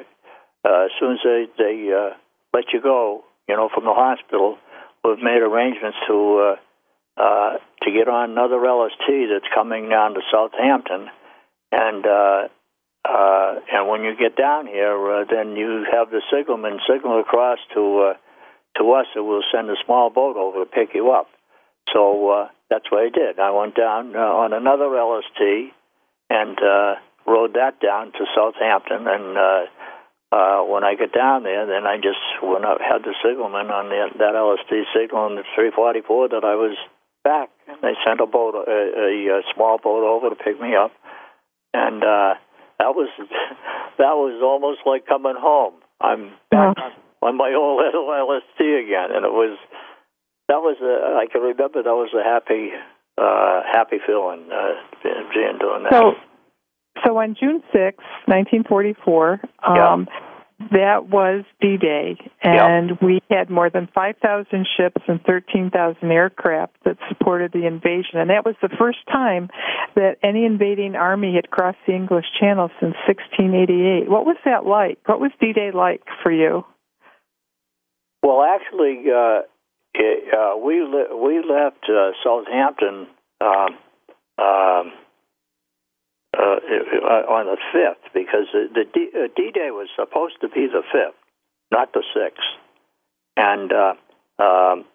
[0.65, 2.15] uh, as soon as they they uh,
[2.53, 4.57] let you go, you know, from the hospital,
[5.03, 6.55] we've made arrangements to
[7.17, 11.09] uh, uh, to get on another LST that's coming down to Southampton,
[11.71, 12.47] and uh,
[13.03, 17.59] uh, and when you get down here, uh, then you have the signalman signal across
[17.73, 18.13] to uh,
[18.77, 21.27] to us, and we'll send a small boat over to pick you up.
[21.91, 23.39] So uh, that's what I did.
[23.39, 25.73] I went down uh, on another LST
[26.29, 26.95] and uh,
[27.27, 29.07] rode that down to Southampton.
[29.07, 29.63] And uh,
[30.31, 33.89] uh, when I get down there, then I just went up, had the signalman on
[33.89, 36.75] the, that LST signal on the 344 that I was
[37.23, 37.49] back.
[37.67, 40.91] And they sent a boat, a, a, a small boat over to pick me up,
[41.73, 42.33] and uh,
[42.79, 43.07] that was
[43.97, 45.73] that was almost like coming home.
[46.01, 46.83] I'm back Yeah.
[46.83, 46.91] on,
[47.21, 49.57] on my old little LST again, and it was
[50.47, 52.71] that was a, I can remember that was a happy
[53.17, 55.91] uh, happy feeling uh, being, doing that.
[55.91, 56.13] So,
[57.05, 60.07] so on June sixth, 1944, um,
[60.71, 67.51] that was D-Day, and we had more than 5,000 ships and 13,000 aircraft that supported
[67.51, 68.19] the invasion.
[68.19, 69.49] And that was the first time
[69.95, 74.09] that any invading army had crossed the English Channel since 1688.
[74.09, 74.99] What was that like?
[75.05, 76.63] What was D-Day like for you?
[78.21, 79.41] Well, actually, uh,
[79.93, 83.07] it, uh, we le- we left uh, Southampton
[83.41, 83.77] um,
[84.37, 84.93] um,
[86.37, 90.67] uh, uh, on the fifth because the, the D, uh, D-Day was supposed to be
[90.67, 91.15] the fifth,
[91.71, 92.41] not the sixth,
[93.37, 93.93] and uh,
[94.43, 94.85] um,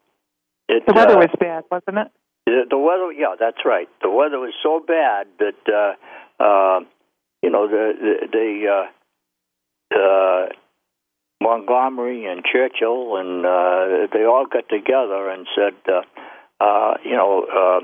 [0.68, 2.12] it, The weather was bad, wasn't it?
[2.46, 3.88] the, the weather, yeah, that's right.
[4.02, 6.80] The weather was so bad that uh, uh,
[7.42, 8.86] you know the the, the
[9.94, 10.46] uh, uh,
[11.40, 16.02] Montgomery and Churchill and uh, they all got together and said, uh,
[16.62, 17.80] uh, you know, uh,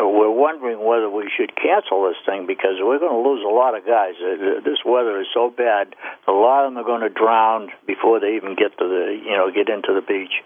[0.00, 3.76] we're wondering whether we should cancel this thing because we're going to lose a lot
[3.76, 4.14] of guys.
[4.20, 5.94] Uh, This weather is so bad;
[6.26, 9.36] a lot of them are going to drown before they even get to the, you
[9.36, 10.44] know, get into the beach.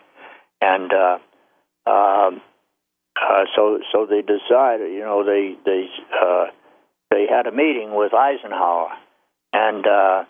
[0.60, 1.18] And uh,
[1.90, 2.40] um,
[3.20, 6.46] uh, so, so they decided, you know, they they uh,
[7.10, 8.90] they had a meeting with Eisenhower,
[9.52, 10.24] and uh,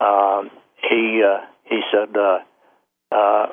[0.00, 0.50] um,
[0.88, 2.38] he uh, he said uh,
[3.14, 3.46] uh,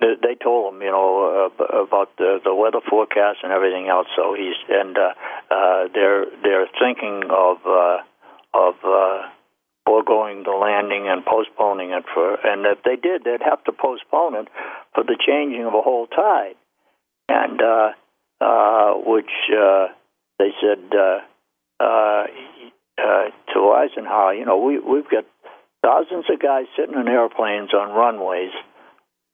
[0.00, 4.08] they, told him, you know, about the the weather forecast and everything else.
[4.16, 5.12] So he's and uh,
[5.50, 7.98] uh, they're they're thinking of uh,
[8.54, 9.28] of uh,
[9.86, 12.34] foregoing the landing and postponing it for.
[12.34, 14.48] And if they did, they'd have to postpone it
[14.94, 16.56] for the changing of a whole tide,
[17.28, 17.90] and uh,
[18.40, 19.86] uh, which uh,
[20.38, 21.20] they said uh,
[21.82, 22.26] uh,
[22.98, 23.24] uh,
[23.54, 25.24] to Eisenhower, you know, we we've got
[25.82, 28.52] thousands of guys sitting in airplanes on runways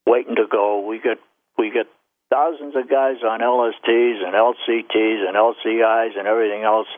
[0.06, 0.86] waiting to go.
[0.86, 1.18] We get
[1.56, 1.86] we get
[2.30, 6.88] thousands of guys on LSTs and LCTs and LCIs and everything else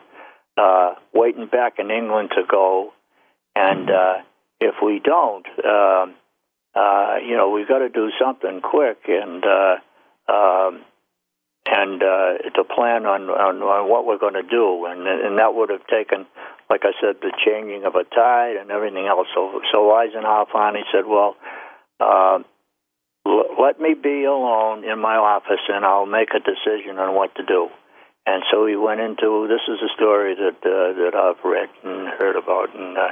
[0.57, 2.93] uh, waiting back in England to go.
[3.55, 4.13] And uh,
[4.59, 6.15] if we don't, um,
[6.75, 10.81] uh, you know, we've got to do something quick and uh, um,
[11.65, 14.85] and uh, to plan on, on on what we're going to do.
[14.85, 16.25] And and that would have taken,
[16.69, 19.27] like I said, the changing of a tide and everything else.
[19.35, 21.35] So so Eisenhower finally said, well.
[21.99, 22.39] Uh,
[23.61, 27.45] let me be alone in my office and I'll make a decision on what to
[27.45, 27.69] do.
[28.25, 32.07] And so he went into this is a story that uh, that I've read and
[32.21, 33.09] heard about, and uh,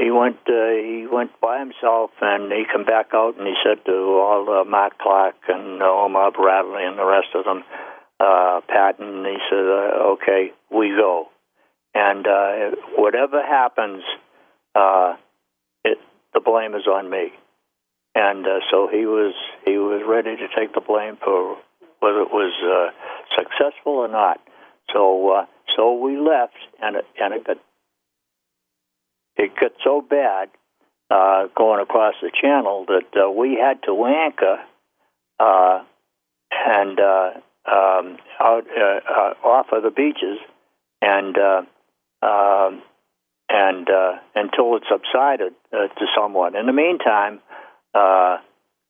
[0.00, 3.84] he went uh, he went by himself, and he came back out and he said
[3.84, 7.62] to all uh, Mark Clark and uh, Omar Bradley and the rest of them,
[8.18, 11.28] uh, Patton, he said, uh, "Okay, we go,
[11.94, 14.02] and uh, whatever happens,
[14.74, 15.14] uh,
[15.84, 15.98] it,
[16.34, 17.32] the blame is on me."
[18.14, 19.34] and uh, so he was
[19.64, 21.56] he was ready to take the blame for
[22.00, 22.90] whether it was uh,
[23.36, 24.40] successful or not.
[24.92, 25.46] So uh,
[25.76, 27.58] so we left, and it, and it got
[29.40, 30.50] it got so bad
[31.10, 34.58] uh, going across the channel that uh, we had to anchor
[35.40, 35.82] uh,
[36.52, 37.30] and uh,
[37.66, 40.38] um, out uh, uh, off of the beaches,
[41.00, 41.62] and uh,
[42.22, 42.82] um,
[43.48, 46.54] and uh, until it subsided uh, to somewhat.
[46.54, 47.40] In the meantime
[47.94, 48.38] uh,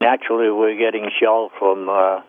[0.01, 2.21] naturally, we're getting shelled from uh,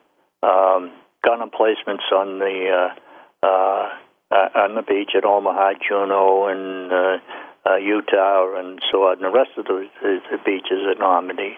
[0.45, 0.91] um,
[1.23, 3.89] gun emplacements on the uh, uh,
[4.31, 7.17] uh, on the beach at Omaha, Juno, and uh,
[7.65, 11.57] uh, Utah, and so on, and the rest of the, the, beaches at Normandy.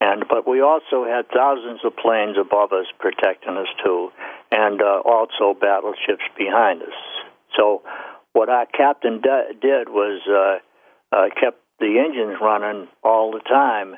[0.00, 4.10] And but we also had thousands of planes above us protecting us too,
[4.52, 6.98] and uh, also battleships behind us.
[7.56, 7.82] So
[8.32, 13.96] what our captain d- did was uh, uh, kept the engines running all the time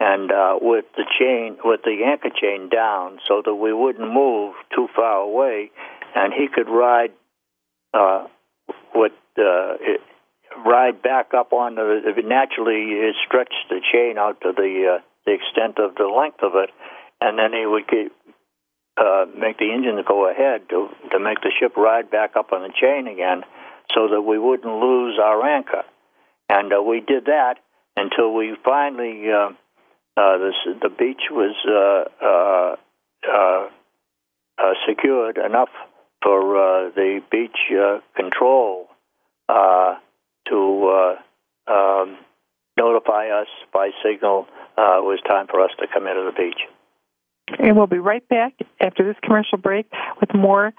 [0.00, 4.54] and uh, with the chain, with the anchor chain down, so that we wouldn't move
[4.74, 5.70] too far away,
[6.14, 7.12] and he could ride
[7.94, 8.26] uh,
[8.94, 9.74] with uh,
[10.64, 12.22] ride back up on the.
[12.24, 16.52] Naturally, it stretched the chain out to the uh, the extent of the length of
[16.54, 16.70] it,
[17.20, 18.12] and then he would get,
[18.96, 22.62] uh, make the engine go ahead to to make the ship ride back up on
[22.62, 23.42] the chain again,
[23.94, 25.84] so that we wouldn't lose our anchor.
[26.48, 27.56] And uh, we did that
[27.96, 29.30] until we finally.
[29.30, 29.52] Uh,
[30.14, 30.36] uh,
[30.82, 32.76] the beach was uh, uh,
[33.32, 33.68] uh,
[34.58, 35.70] uh secured enough
[36.22, 37.56] for uh, the beach
[38.14, 38.88] control
[40.48, 41.16] to
[41.66, 42.18] um,
[42.76, 46.60] notify us by signal it was time for us to come into the beach.
[47.58, 49.86] And we'll be right back after this commercial break
[50.20, 50.72] with more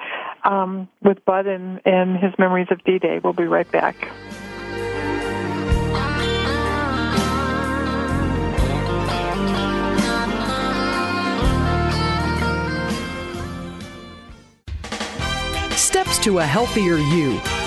[0.44, 3.20] um, with Bud and, and his memories of D Day.
[3.24, 3.96] We'll be right back.
[15.78, 17.40] Steps to a healthier you.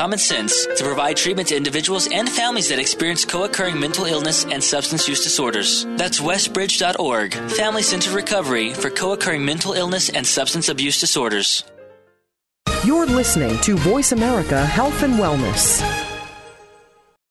[0.00, 4.46] common sense to provide treatment to individuals and families that experience co occurring mental illness
[4.46, 5.84] and substance use disorders.
[5.98, 11.64] That's westbridge.org, Family Centered Recovery for co occurring mental illness and substance abuse disorders.
[12.82, 15.99] You're listening to Voice America Health and Wellness.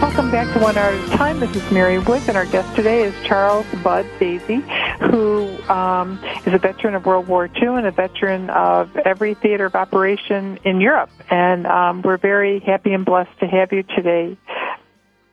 [0.00, 1.40] Welcome back to One Hour at a Time.
[1.40, 4.62] This is Mary Woods, and our guest today is Charles Bud Dasey,
[5.10, 9.66] who um, is a veteran of World War II and a veteran of every theater
[9.66, 11.10] of operation in Europe.
[11.30, 14.38] And um, we're very happy and blessed to have you today.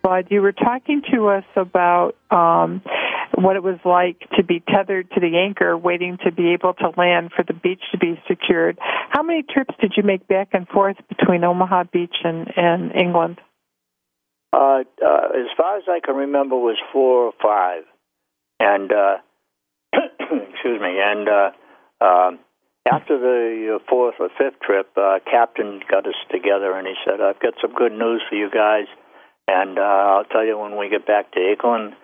[0.04, 2.82] Bud, you were talking to us about um,
[3.36, 6.90] what it was like to be tethered to the anchor, waiting to be able to
[6.98, 8.78] land for the beach to be secured.
[8.82, 13.40] How many trips did you make back and forth between Omaha Beach and, and England?
[14.54, 17.84] Uh, uh, as far as I can remember, was four or five,
[18.60, 19.18] and uh,
[19.94, 21.00] excuse me.
[21.04, 21.52] And uh,
[22.00, 22.40] um,
[22.90, 27.40] after the fourth or fifth trip, uh, Captain got us together, and he said, "I've
[27.40, 28.88] got some good news for you guys,
[29.48, 31.96] and uh, I'll tell you when we get back to England."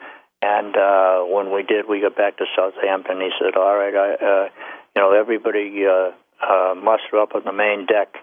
[0.41, 3.21] And uh, when we did, we got back to Southampton.
[3.21, 4.49] He said, "All right, I, uh,
[4.95, 6.11] you know, everybody uh,
[6.43, 8.15] uh, muster up on the main deck,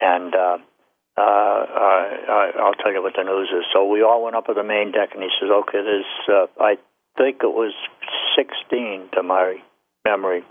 [0.00, 0.58] and." Uh,
[1.18, 1.66] uh,
[2.30, 3.66] I, I'll tell you what the news is.
[3.74, 6.46] So we all went up to the main deck, and he says, "Okay, there's uh,
[6.62, 6.78] I
[7.16, 7.74] think it was
[8.36, 9.58] 16 to my
[10.06, 10.44] memory."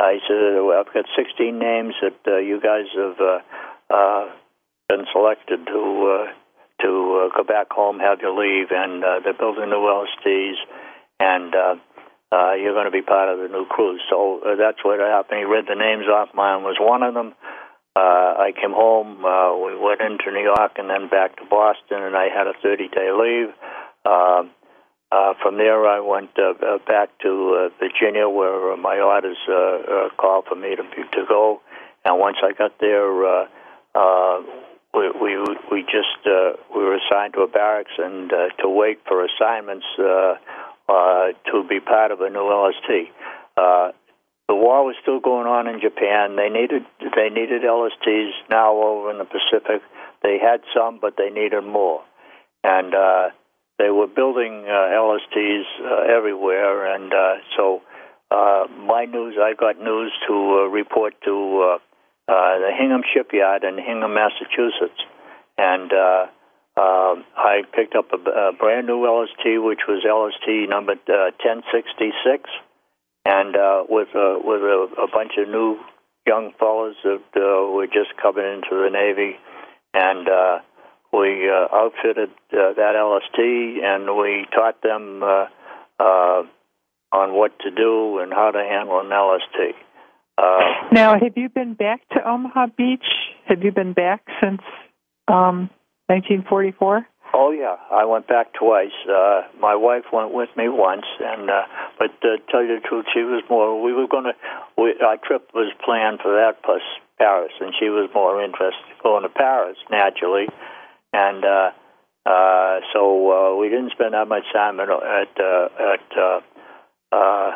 [0.00, 3.38] Uh, he said, "I've got 16 names that uh, you guys have uh,
[3.94, 4.24] uh,
[4.88, 5.80] been selected to
[6.10, 6.26] uh,
[6.82, 10.58] to uh, go back home, have your leave, and uh, they're building new LSTs,
[11.20, 11.74] and uh,
[12.34, 15.38] uh, you're going to be part of the new cruise." So uh, that's what happened.
[15.38, 16.34] He read the names off.
[16.34, 17.34] Mine was one of them
[17.94, 19.24] uh, I came home.
[19.24, 22.54] Uh, we went into New York and then back to Boston, and I had a
[22.62, 23.54] 30 day leave.
[24.04, 24.44] Uh,
[25.12, 29.36] uh, from there, I went uh, uh, back to uh, Virginia, where uh, my orders
[29.46, 31.60] uh, uh, called for me to to go.
[32.04, 33.46] And once I got there, uh,
[33.94, 34.40] uh,
[34.94, 39.00] we we we just uh, we were assigned to a barracks and uh, to wait
[39.06, 40.34] for assignments uh,
[40.88, 43.12] uh, to be part of a new LST.
[43.56, 43.92] Uh,
[44.48, 46.36] the war was still going on in Japan.
[46.36, 49.82] They needed they needed LSTs now over in the Pacific.
[50.22, 52.02] They had some, but they needed more,
[52.64, 53.30] and uh,
[53.78, 56.94] they were building uh, LSTs uh, everywhere.
[56.94, 57.82] And uh, so,
[58.30, 61.78] uh, my news I got news to uh, report to
[62.28, 65.00] uh, uh, the Hingham Shipyard in Hingham, Massachusetts,
[65.56, 65.92] and.
[65.92, 66.26] Uh,
[66.74, 72.48] uh, I picked up a, a brand new LST, which was LST number uh, 1066
[73.24, 75.78] and uh, with uh, with a, a bunch of new
[76.26, 79.36] young fellows that uh, were just coming into the Navy,
[79.94, 80.58] and uh,
[81.12, 85.46] we uh, outfitted uh, that LST, and we taught them uh,
[86.00, 86.42] uh,
[87.12, 89.76] on what to do and how to handle an LST.
[90.38, 93.04] Uh, now, have you been back to Omaha Beach?
[93.46, 94.62] Have you been back since
[95.28, 95.68] um,
[96.06, 97.06] 1944?
[97.34, 98.92] Oh yeah, I went back twice.
[99.08, 101.62] Uh, my wife went with me once, and uh,
[101.98, 103.80] but to tell you the truth, she was more.
[103.80, 104.34] We were going to.
[104.78, 106.82] Our trip was planned for that plus
[107.16, 110.46] Paris, and she was more interested in going to Paris naturally,
[111.14, 111.70] and uh,
[112.26, 113.00] uh, so
[113.32, 116.40] uh, we didn't spend that much time at at uh, at uh,
[117.12, 117.50] uh,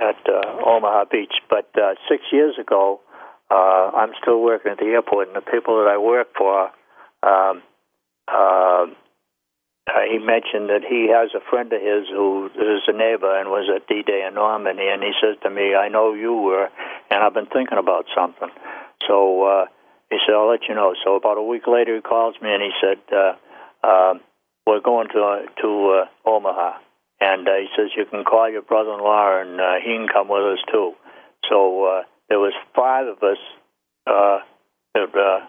[0.00, 1.32] at uh, Omaha Beach.
[1.48, 3.00] But uh, six years ago,
[3.50, 6.70] uh, I'm still working at the airport, and the people that I work for.
[7.22, 7.62] Um,
[8.28, 8.86] uh,
[9.94, 13.48] uh, he mentioned that he has a friend of his who is a neighbor and
[13.48, 16.68] was at D-Day in Normandy, and he says to me, "I know you were,
[17.10, 18.50] and I've been thinking about something."
[19.06, 19.66] So uh,
[20.10, 22.62] he said, "I'll let you know." So about a week later, he calls me and
[22.62, 23.34] he said, uh,
[23.86, 24.14] uh,
[24.66, 26.78] "We're going to uh, to uh, Omaha,"
[27.20, 30.42] and uh, he says, "You can call your brother-in-law, and uh, he can come with
[30.42, 30.94] us too."
[31.48, 33.38] So uh, there was five of us,
[34.08, 34.38] uh,
[34.94, 35.46] that, uh,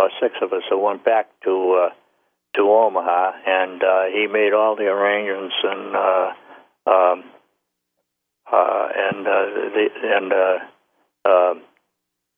[0.00, 1.88] or six of us, that went back to.
[1.88, 1.94] Uh,
[2.56, 6.28] to Omaha, and uh, he made all the arrangements and uh,
[6.90, 7.24] um,
[8.52, 10.58] uh, and uh, the, and uh,
[11.28, 11.54] uh,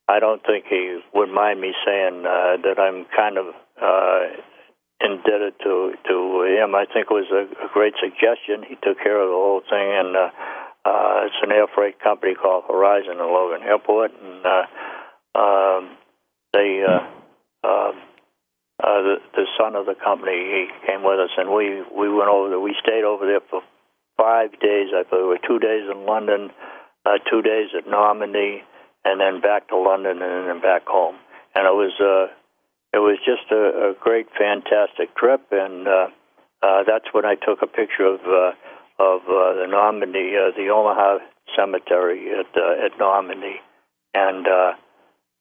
[0.09, 3.47] I don't think he would mind me saying uh, that I'm kind of
[3.81, 4.21] uh,
[5.01, 6.75] indebted to to him.
[6.75, 8.65] I think it was a, great suggestion.
[8.69, 10.31] He took care of the whole thing, and uh,
[10.85, 15.97] uh, it's an air freight company called Horizon in Logan Airport, and uh, um,
[16.53, 16.85] they.
[16.87, 17.07] Uh,
[17.65, 17.93] uh,
[18.83, 22.31] uh, the, the son of the company, he came with us, and we we went
[22.31, 22.61] over there.
[22.61, 23.63] We stayed over there for
[24.17, 24.95] five days.
[24.95, 26.51] I believe were two days in London,
[27.05, 28.63] uh, two days at Normandy,
[29.05, 31.17] and then back to London, and then back home.
[31.55, 32.33] And it was uh,
[32.95, 36.07] it was just a, a great, fantastic trip, and uh,
[36.63, 38.53] uh, that's when I took a picture of uh,
[39.03, 41.19] of uh, the Normandy, uh, the Omaha
[41.57, 43.59] Cemetery at uh, at Normandy,
[44.15, 44.73] and uh,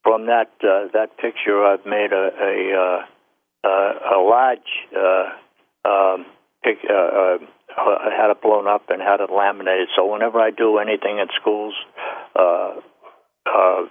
[0.04, 3.06] from that uh, that picture, I've made a, a uh,
[3.68, 6.26] a large uh, um,
[6.64, 7.38] pic, uh, uh,
[8.10, 9.90] had it blown up and had it laminated.
[9.96, 11.74] So whenever I do anything at schools,
[12.36, 12.80] uh,
[13.46, 13.82] uh,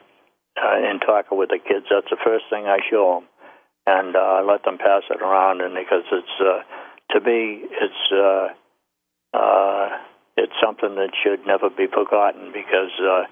[0.57, 3.29] uh, in talking with the kids, that's the first thing I show them,
[3.87, 5.61] and uh, I let them pass it around.
[5.61, 6.63] And because it's uh,
[7.13, 8.49] to me, it's uh,
[9.37, 9.89] uh,
[10.37, 12.53] it's something that should never be forgotten.
[12.53, 13.25] Because uh,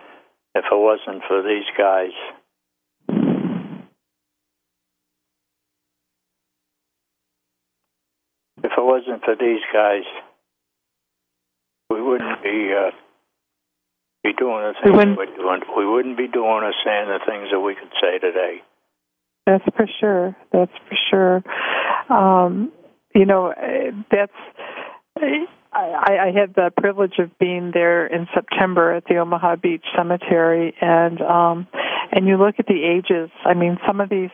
[0.54, 2.12] if it wasn't for these guys.
[8.62, 10.04] If it wasn't for these guys,
[11.90, 12.90] we wouldn't be uh,
[14.22, 15.60] be doing the things We wouldn't- we're doing.
[15.76, 18.62] We wouldn't be doing or saying the things that we could say today.
[19.46, 20.36] That's for sure.
[20.52, 21.42] That's for sure.
[22.08, 22.72] Um,
[23.14, 24.32] you know, eh, that's.
[25.72, 30.74] I, I had the privilege of being there in September at the Omaha Beach Cemetery,
[30.80, 31.66] and um,
[32.12, 33.30] and you look at the ages.
[33.44, 34.30] I mean, some of these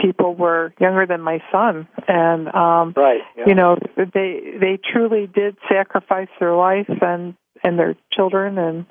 [0.00, 3.20] people were younger than my son, and um, Right.
[3.36, 3.44] yeah.
[3.46, 8.86] you know, they they truly did sacrifice their life and and their children and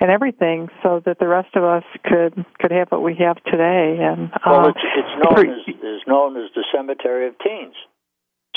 [0.00, 3.98] and everything so that the rest of us could could have what we have today.
[4.00, 7.74] And Well, uh, it's, it's known as is known as the cemetery of teens,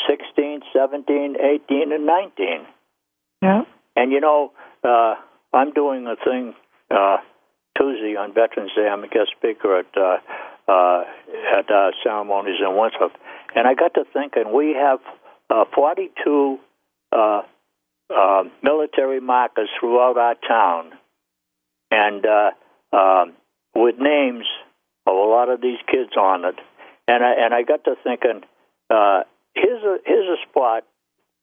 [0.10, 2.48] 16, 17, 18, and 19.
[3.42, 3.62] yeah.
[3.96, 4.52] And you know,
[4.84, 5.16] uh,
[5.54, 6.54] I'm doing a thing
[6.90, 7.18] uh,
[7.78, 8.88] Tuesday on Veterans Day.
[8.88, 10.18] I'm a guest speaker at uh,
[10.68, 11.04] uh,
[11.58, 13.14] at uh, ceremonies in Winthrop,
[13.56, 15.00] and I got to thinking we have
[15.50, 16.60] uh, 42
[17.12, 17.42] uh,
[18.10, 20.92] uh, military markers throughout our town,
[21.90, 22.52] and uh,
[22.96, 23.34] um,
[23.76, 24.46] with names
[25.08, 26.56] of a lot of these kids on it.
[27.08, 28.42] And I and I got to thinking,
[28.90, 30.84] uh, here's a here's a spot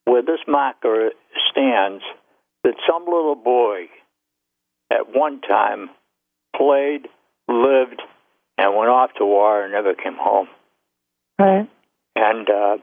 [0.05, 1.11] where this marker
[1.51, 2.03] stands
[2.65, 3.89] that some little boy
[4.91, 5.91] at one time
[6.57, 7.09] played,
[7.47, 8.01] lived,
[8.59, 10.49] and went off to war and never came home.
[11.39, 11.69] Right.
[12.17, 12.77] And uh,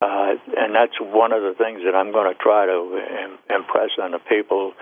[0.00, 3.90] uh, and that's one of the things that I'm going to try to im- impress
[4.02, 4.72] on the people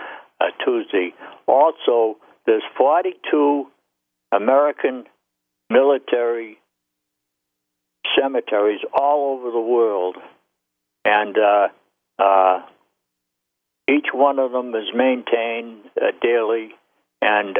[0.40, 1.12] uh, Tuesday.
[1.46, 2.16] Also,
[2.46, 3.66] there's 42
[4.32, 5.04] American
[5.68, 6.58] military
[8.18, 10.16] cemeteries all over the world,
[11.04, 11.68] and uh,
[12.18, 12.62] uh,
[13.88, 16.70] each one of them is maintained uh, daily,
[17.20, 17.56] and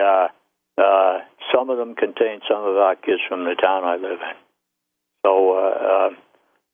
[0.83, 1.21] uh,
[1.55, 4.37] some of them contain some of our kids from the town I live in.
[5.25, 6.11] So uh,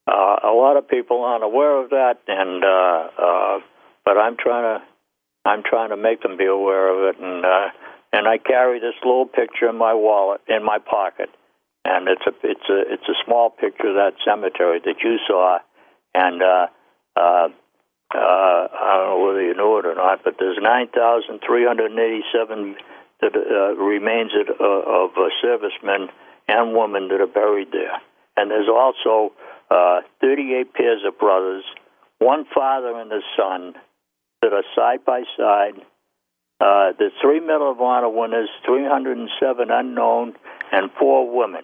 [0.09, 3.61] uh, a lot of people aren't aware of that, and uh, uh,
[4.05, 4.85] but I'm trying to
[5.45, 7.69] I'm trying to make them be aware of it, and uh,
[8.13, 11.29] and I carry this little picture in my wallet in my pocket,
[11.85, 15.59] and it's a it's a it's a small picture of that cemetery that you saw,
[16.15, 16.69] and uh,
[17.17, 17.49] uh,
[18.15, 22.77] uh, I don't know whether you know it or not, but there's 9,387
[23.21, 26.09] that uh, remains of, of uh, servicemen
[26.49, 28.01] and women that are buried there,
[28.37, 29.33] and there's also
[29.71, 31.64] uh, 38 pairs of brothers,
[32.19, 33.75] one father and a son
[34.43, 35.75] that are side by side.
[36.61, 40.35] Uh, the three Medal of Honor winners, 307 unknown,
[40.73, 41.62] and four women.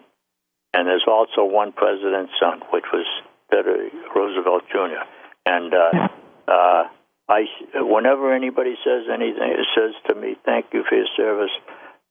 [0.72, 3.06] And there's also one president's son, which was
[3.50, 5.02] Theodore Roosevelt Jr.
[5.46, 6.08] And uh,
[6.48, 6.82] uh,
[7.28, 7.44] I,
[7.74, 11.50] whenever anybody says anything, says to me, "Thank you for your service,"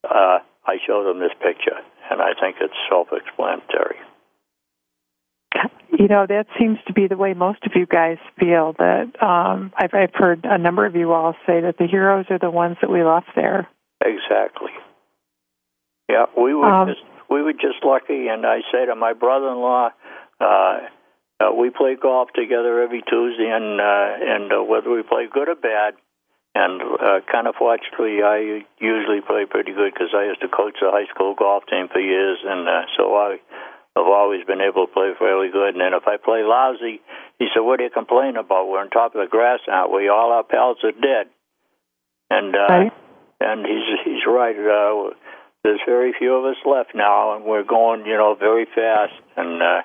[0.03, 1.77] uh, I show them this picture,
[2.09, 3.97] and I think it's self-explanatory.
[5.99, 8.73] you know that seems to be the way most of you guys feel.
[8.79, 12.39] That um, I've, I've heard a number of you all say that the heroes are
[12.39, 13.67] the ones that we left there.
[14.03, 14.71] Exactly.
[16.09, 19.89] Yeah, we were um, just we were just lucky, and I say to my brother-in-law,
[20.39, 20.77] uh,
[21.39, 25.49] uh, we play golf together every Tuesday, and uh, and uh, whether we play good
[25.49, 25.95] or bad,
[26.55, 30.77] and uh, kind of fortunately, I usually play pretty good because I used to coach
[30.81, 33.37] a high school golf team for years, and uh, so I
[33.95, 35.73] have always been able to play fairly good.
[35.73, 37.01] And then if I play lousy,
[37.39, 38.69] he said, "What are you complaining about?
[38.69, 40.09] We're on top of the grass, aren't we?
[40.09, 41.33] All our pals are dead."
[42.29, 42.93] And uh, right.
[43.41, 44.55] and he's he's right.
[44.55, 45.17] Uh,
[45.63, 49.13] there's very few of us left now, and we're going, you know, very fast.
[49.37, 49.81] And uh,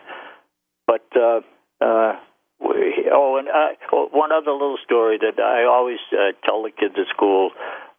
[0.89, 1.41] but uh,
[1.84, 2.12] uh,
[2.59, 6.95] we, oh, and uh, one other little story that I always uh, tell the kids
[6.99, 7.51] at school,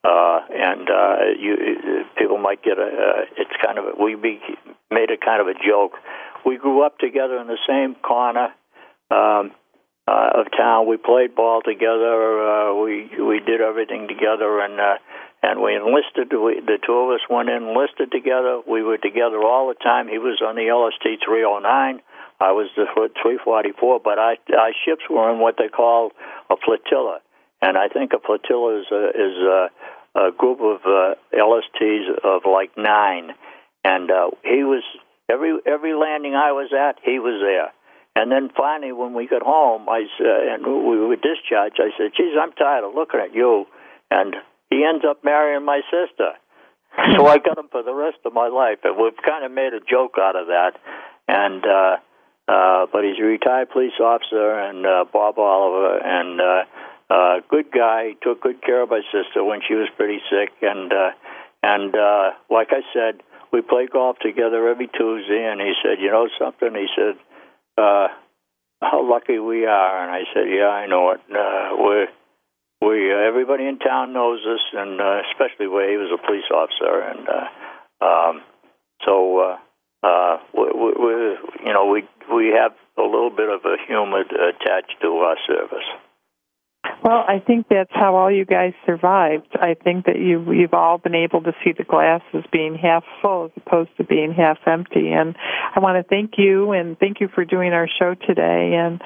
[0.04, 2.90] uh, and uh, you people might get a.
[2.90, 4.42] Uh, it's kind of a, we be,
[4.90, 5.94] made it kind of a joke.
[6.46, 8.50] We grew up together in the same corner.
[9.12, 9.52] Um,
[10.10, 10.88] uh, of town.
[10.88, 12.42] We played ball together.
[12.42, 14.98] Uh, we we did everything together, and uh,
[15.44, 16.34] and we enlisted.
[16.34, 18.62] We, the two of us went in enlisted together.
[18.68, 20.08] We were together all the time.
[20.08, 22.02] He was on the LST 309.
[22.40, 26.12] I was the 344, but I, our ships were in what they call
[26.50, 27.20] a flotilla,
[27.62, 29.70] and I think a flotilla is a, is a,
[30.16, 33.32] a group of uh, LSTs of like nine,
[33.84, 34.84] and uh, he was
[35.30, 37.72] every every landing I was at, he was there.
[38.16, 41.80] And then finally, when we got home, I said, and we were discharged.
[41.80, 43.66] I said, "Geez, I'm tired of looking at you."
[44.10, 44.36] And
[44.70, 46.34] he ends up marrying my sister.
[47.16, 49.74] So I got him for the rest of my life, and we've kind of made
[49.74, 50.72] a joke out of that.
[51.28, 51.98] And uh,
[52.50, 56.64] uh, but he's a retired police officer, and uh, Bob Oliver, and uh,
[57.14, 58.10] uh, good guy.
[58.10, 61.12] He took good care of my sister when she was pretty sick, and uh,
[61.62, 63.22] and uh, like I said,
[63.52, 65.45] we play golf together every Tuesday.
[65.45, 66.74] And he said, you know something?
[66.74, 67.16] He said,
[67.78, 68.08] uh,
[68.82, 70.04] how lucky we are.
[70.04, 71.22] And I said, yeah, I know it.
[71.30, 72.08] Uh, we're
[72.82, 76.50] we uh, everybody in town knows us, and uh, especially where he was a police
[76.50, 78.41] officer, and uh, um,
[79.06, 79.58] so uh,
[80.04, 81.12] uh, we, we, we,
[81.66, 85.88] you know we we have a little bit of a humor attached to our service.
[87.02, 89.47] Well, I think that's how all you guys survived.
[89.54, 93.04] I think that you you've all been able to see the glass as being half
[93.22, 95.12] full as opposed to being half empty.
[95.14, 95.36] And
[95.76, 98.76] I want to thank you and thank you for doing our show today.
[98.78, 99.02] And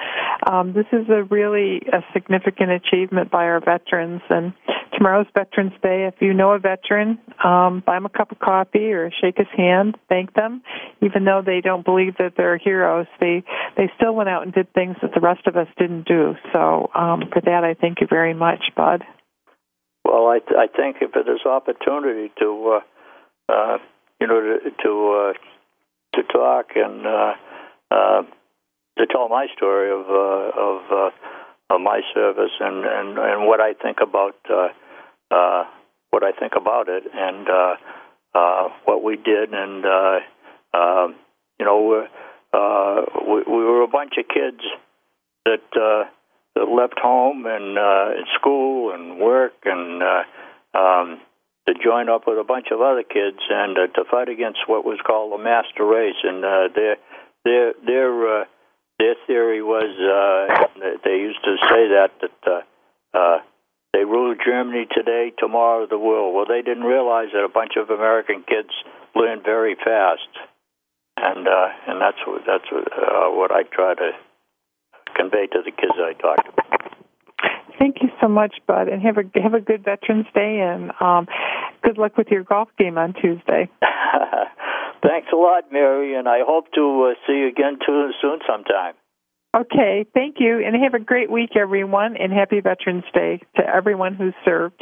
[0.47, 4.21] um, this is a really a significant achievement by our veterans.
[4.29, 4.53] And
[4.97, 6.05] tomorrow's Veterans Day.
[6.07, 9.47] If you know a veteran, um, buy him a cup of coffee or shake his
[9.55, 10.61] hand, thank them.
[11.01, 13.43] Even though they don't believe that they're heroes, they
[13.75, 16.35] they still went out and did things that the rest of us didn't do.
[16.53, 19.03] So um, for that, I thank you very much, Bud.
[20.05, 23.77] Well, I I thank you for this opportunity to uh, uh,
[24.21, 25.33] you know to to, uh,
[26.15, 27.33] to talk and uh,
[27.91, 28.21] uh,
[28.97, 31.13] to tell my story of uh, of.
[31.69, 34.35] Of my service and, and, and what I think about
[36.11, 37.47] what I think about it and
[38.85, 39.53] what we did.
[39.53, 40.19] And uh,
[41.57, 42.05] you know,
[43.27, 44.61] we, we were a bunch of kids
[45.45, 46.05] that
[46.55, 50.23] left home and uh, school and work and uh,
[50.77, 51.19] um,
[51.67, 54.85] to join up with a bunch of other kids and uh, to fight against what
[54.85, 56.19] was called the master race.
[56.23, 56.95] And uh, their
[57.45, 58.45] their their uh,
[58.99, 60.67] their theory was uh,
[61.03, 63.37] they used to say that that uh, uh,
[63.93, 66.35] they rule Germany today, tomorrow the world.
[66.35, 68.73] Well, they didn't realize that a bunch of American kids
[69.15, 70.29] learn very fast,
[71.17, 74.11] and uh, and that's what that's what, uh, what I try to
[75.15, 76.63] convey to the kids I talk to.
[77.79, 81.27] Thank you so much, Bud, and have a have a good Veterans Day, and um,
[81.83, 83.69] good luck with your golf game on Tuesday.
[85.03, 88.93] Thanks a lot, Mary, and I hope to uh, see you again too, soon sometime.
[89.55, 94.15] Okay, thank you, and have a great week, everyone, and happy Veterans Day to everyone
[94.15, 94.81] who's served.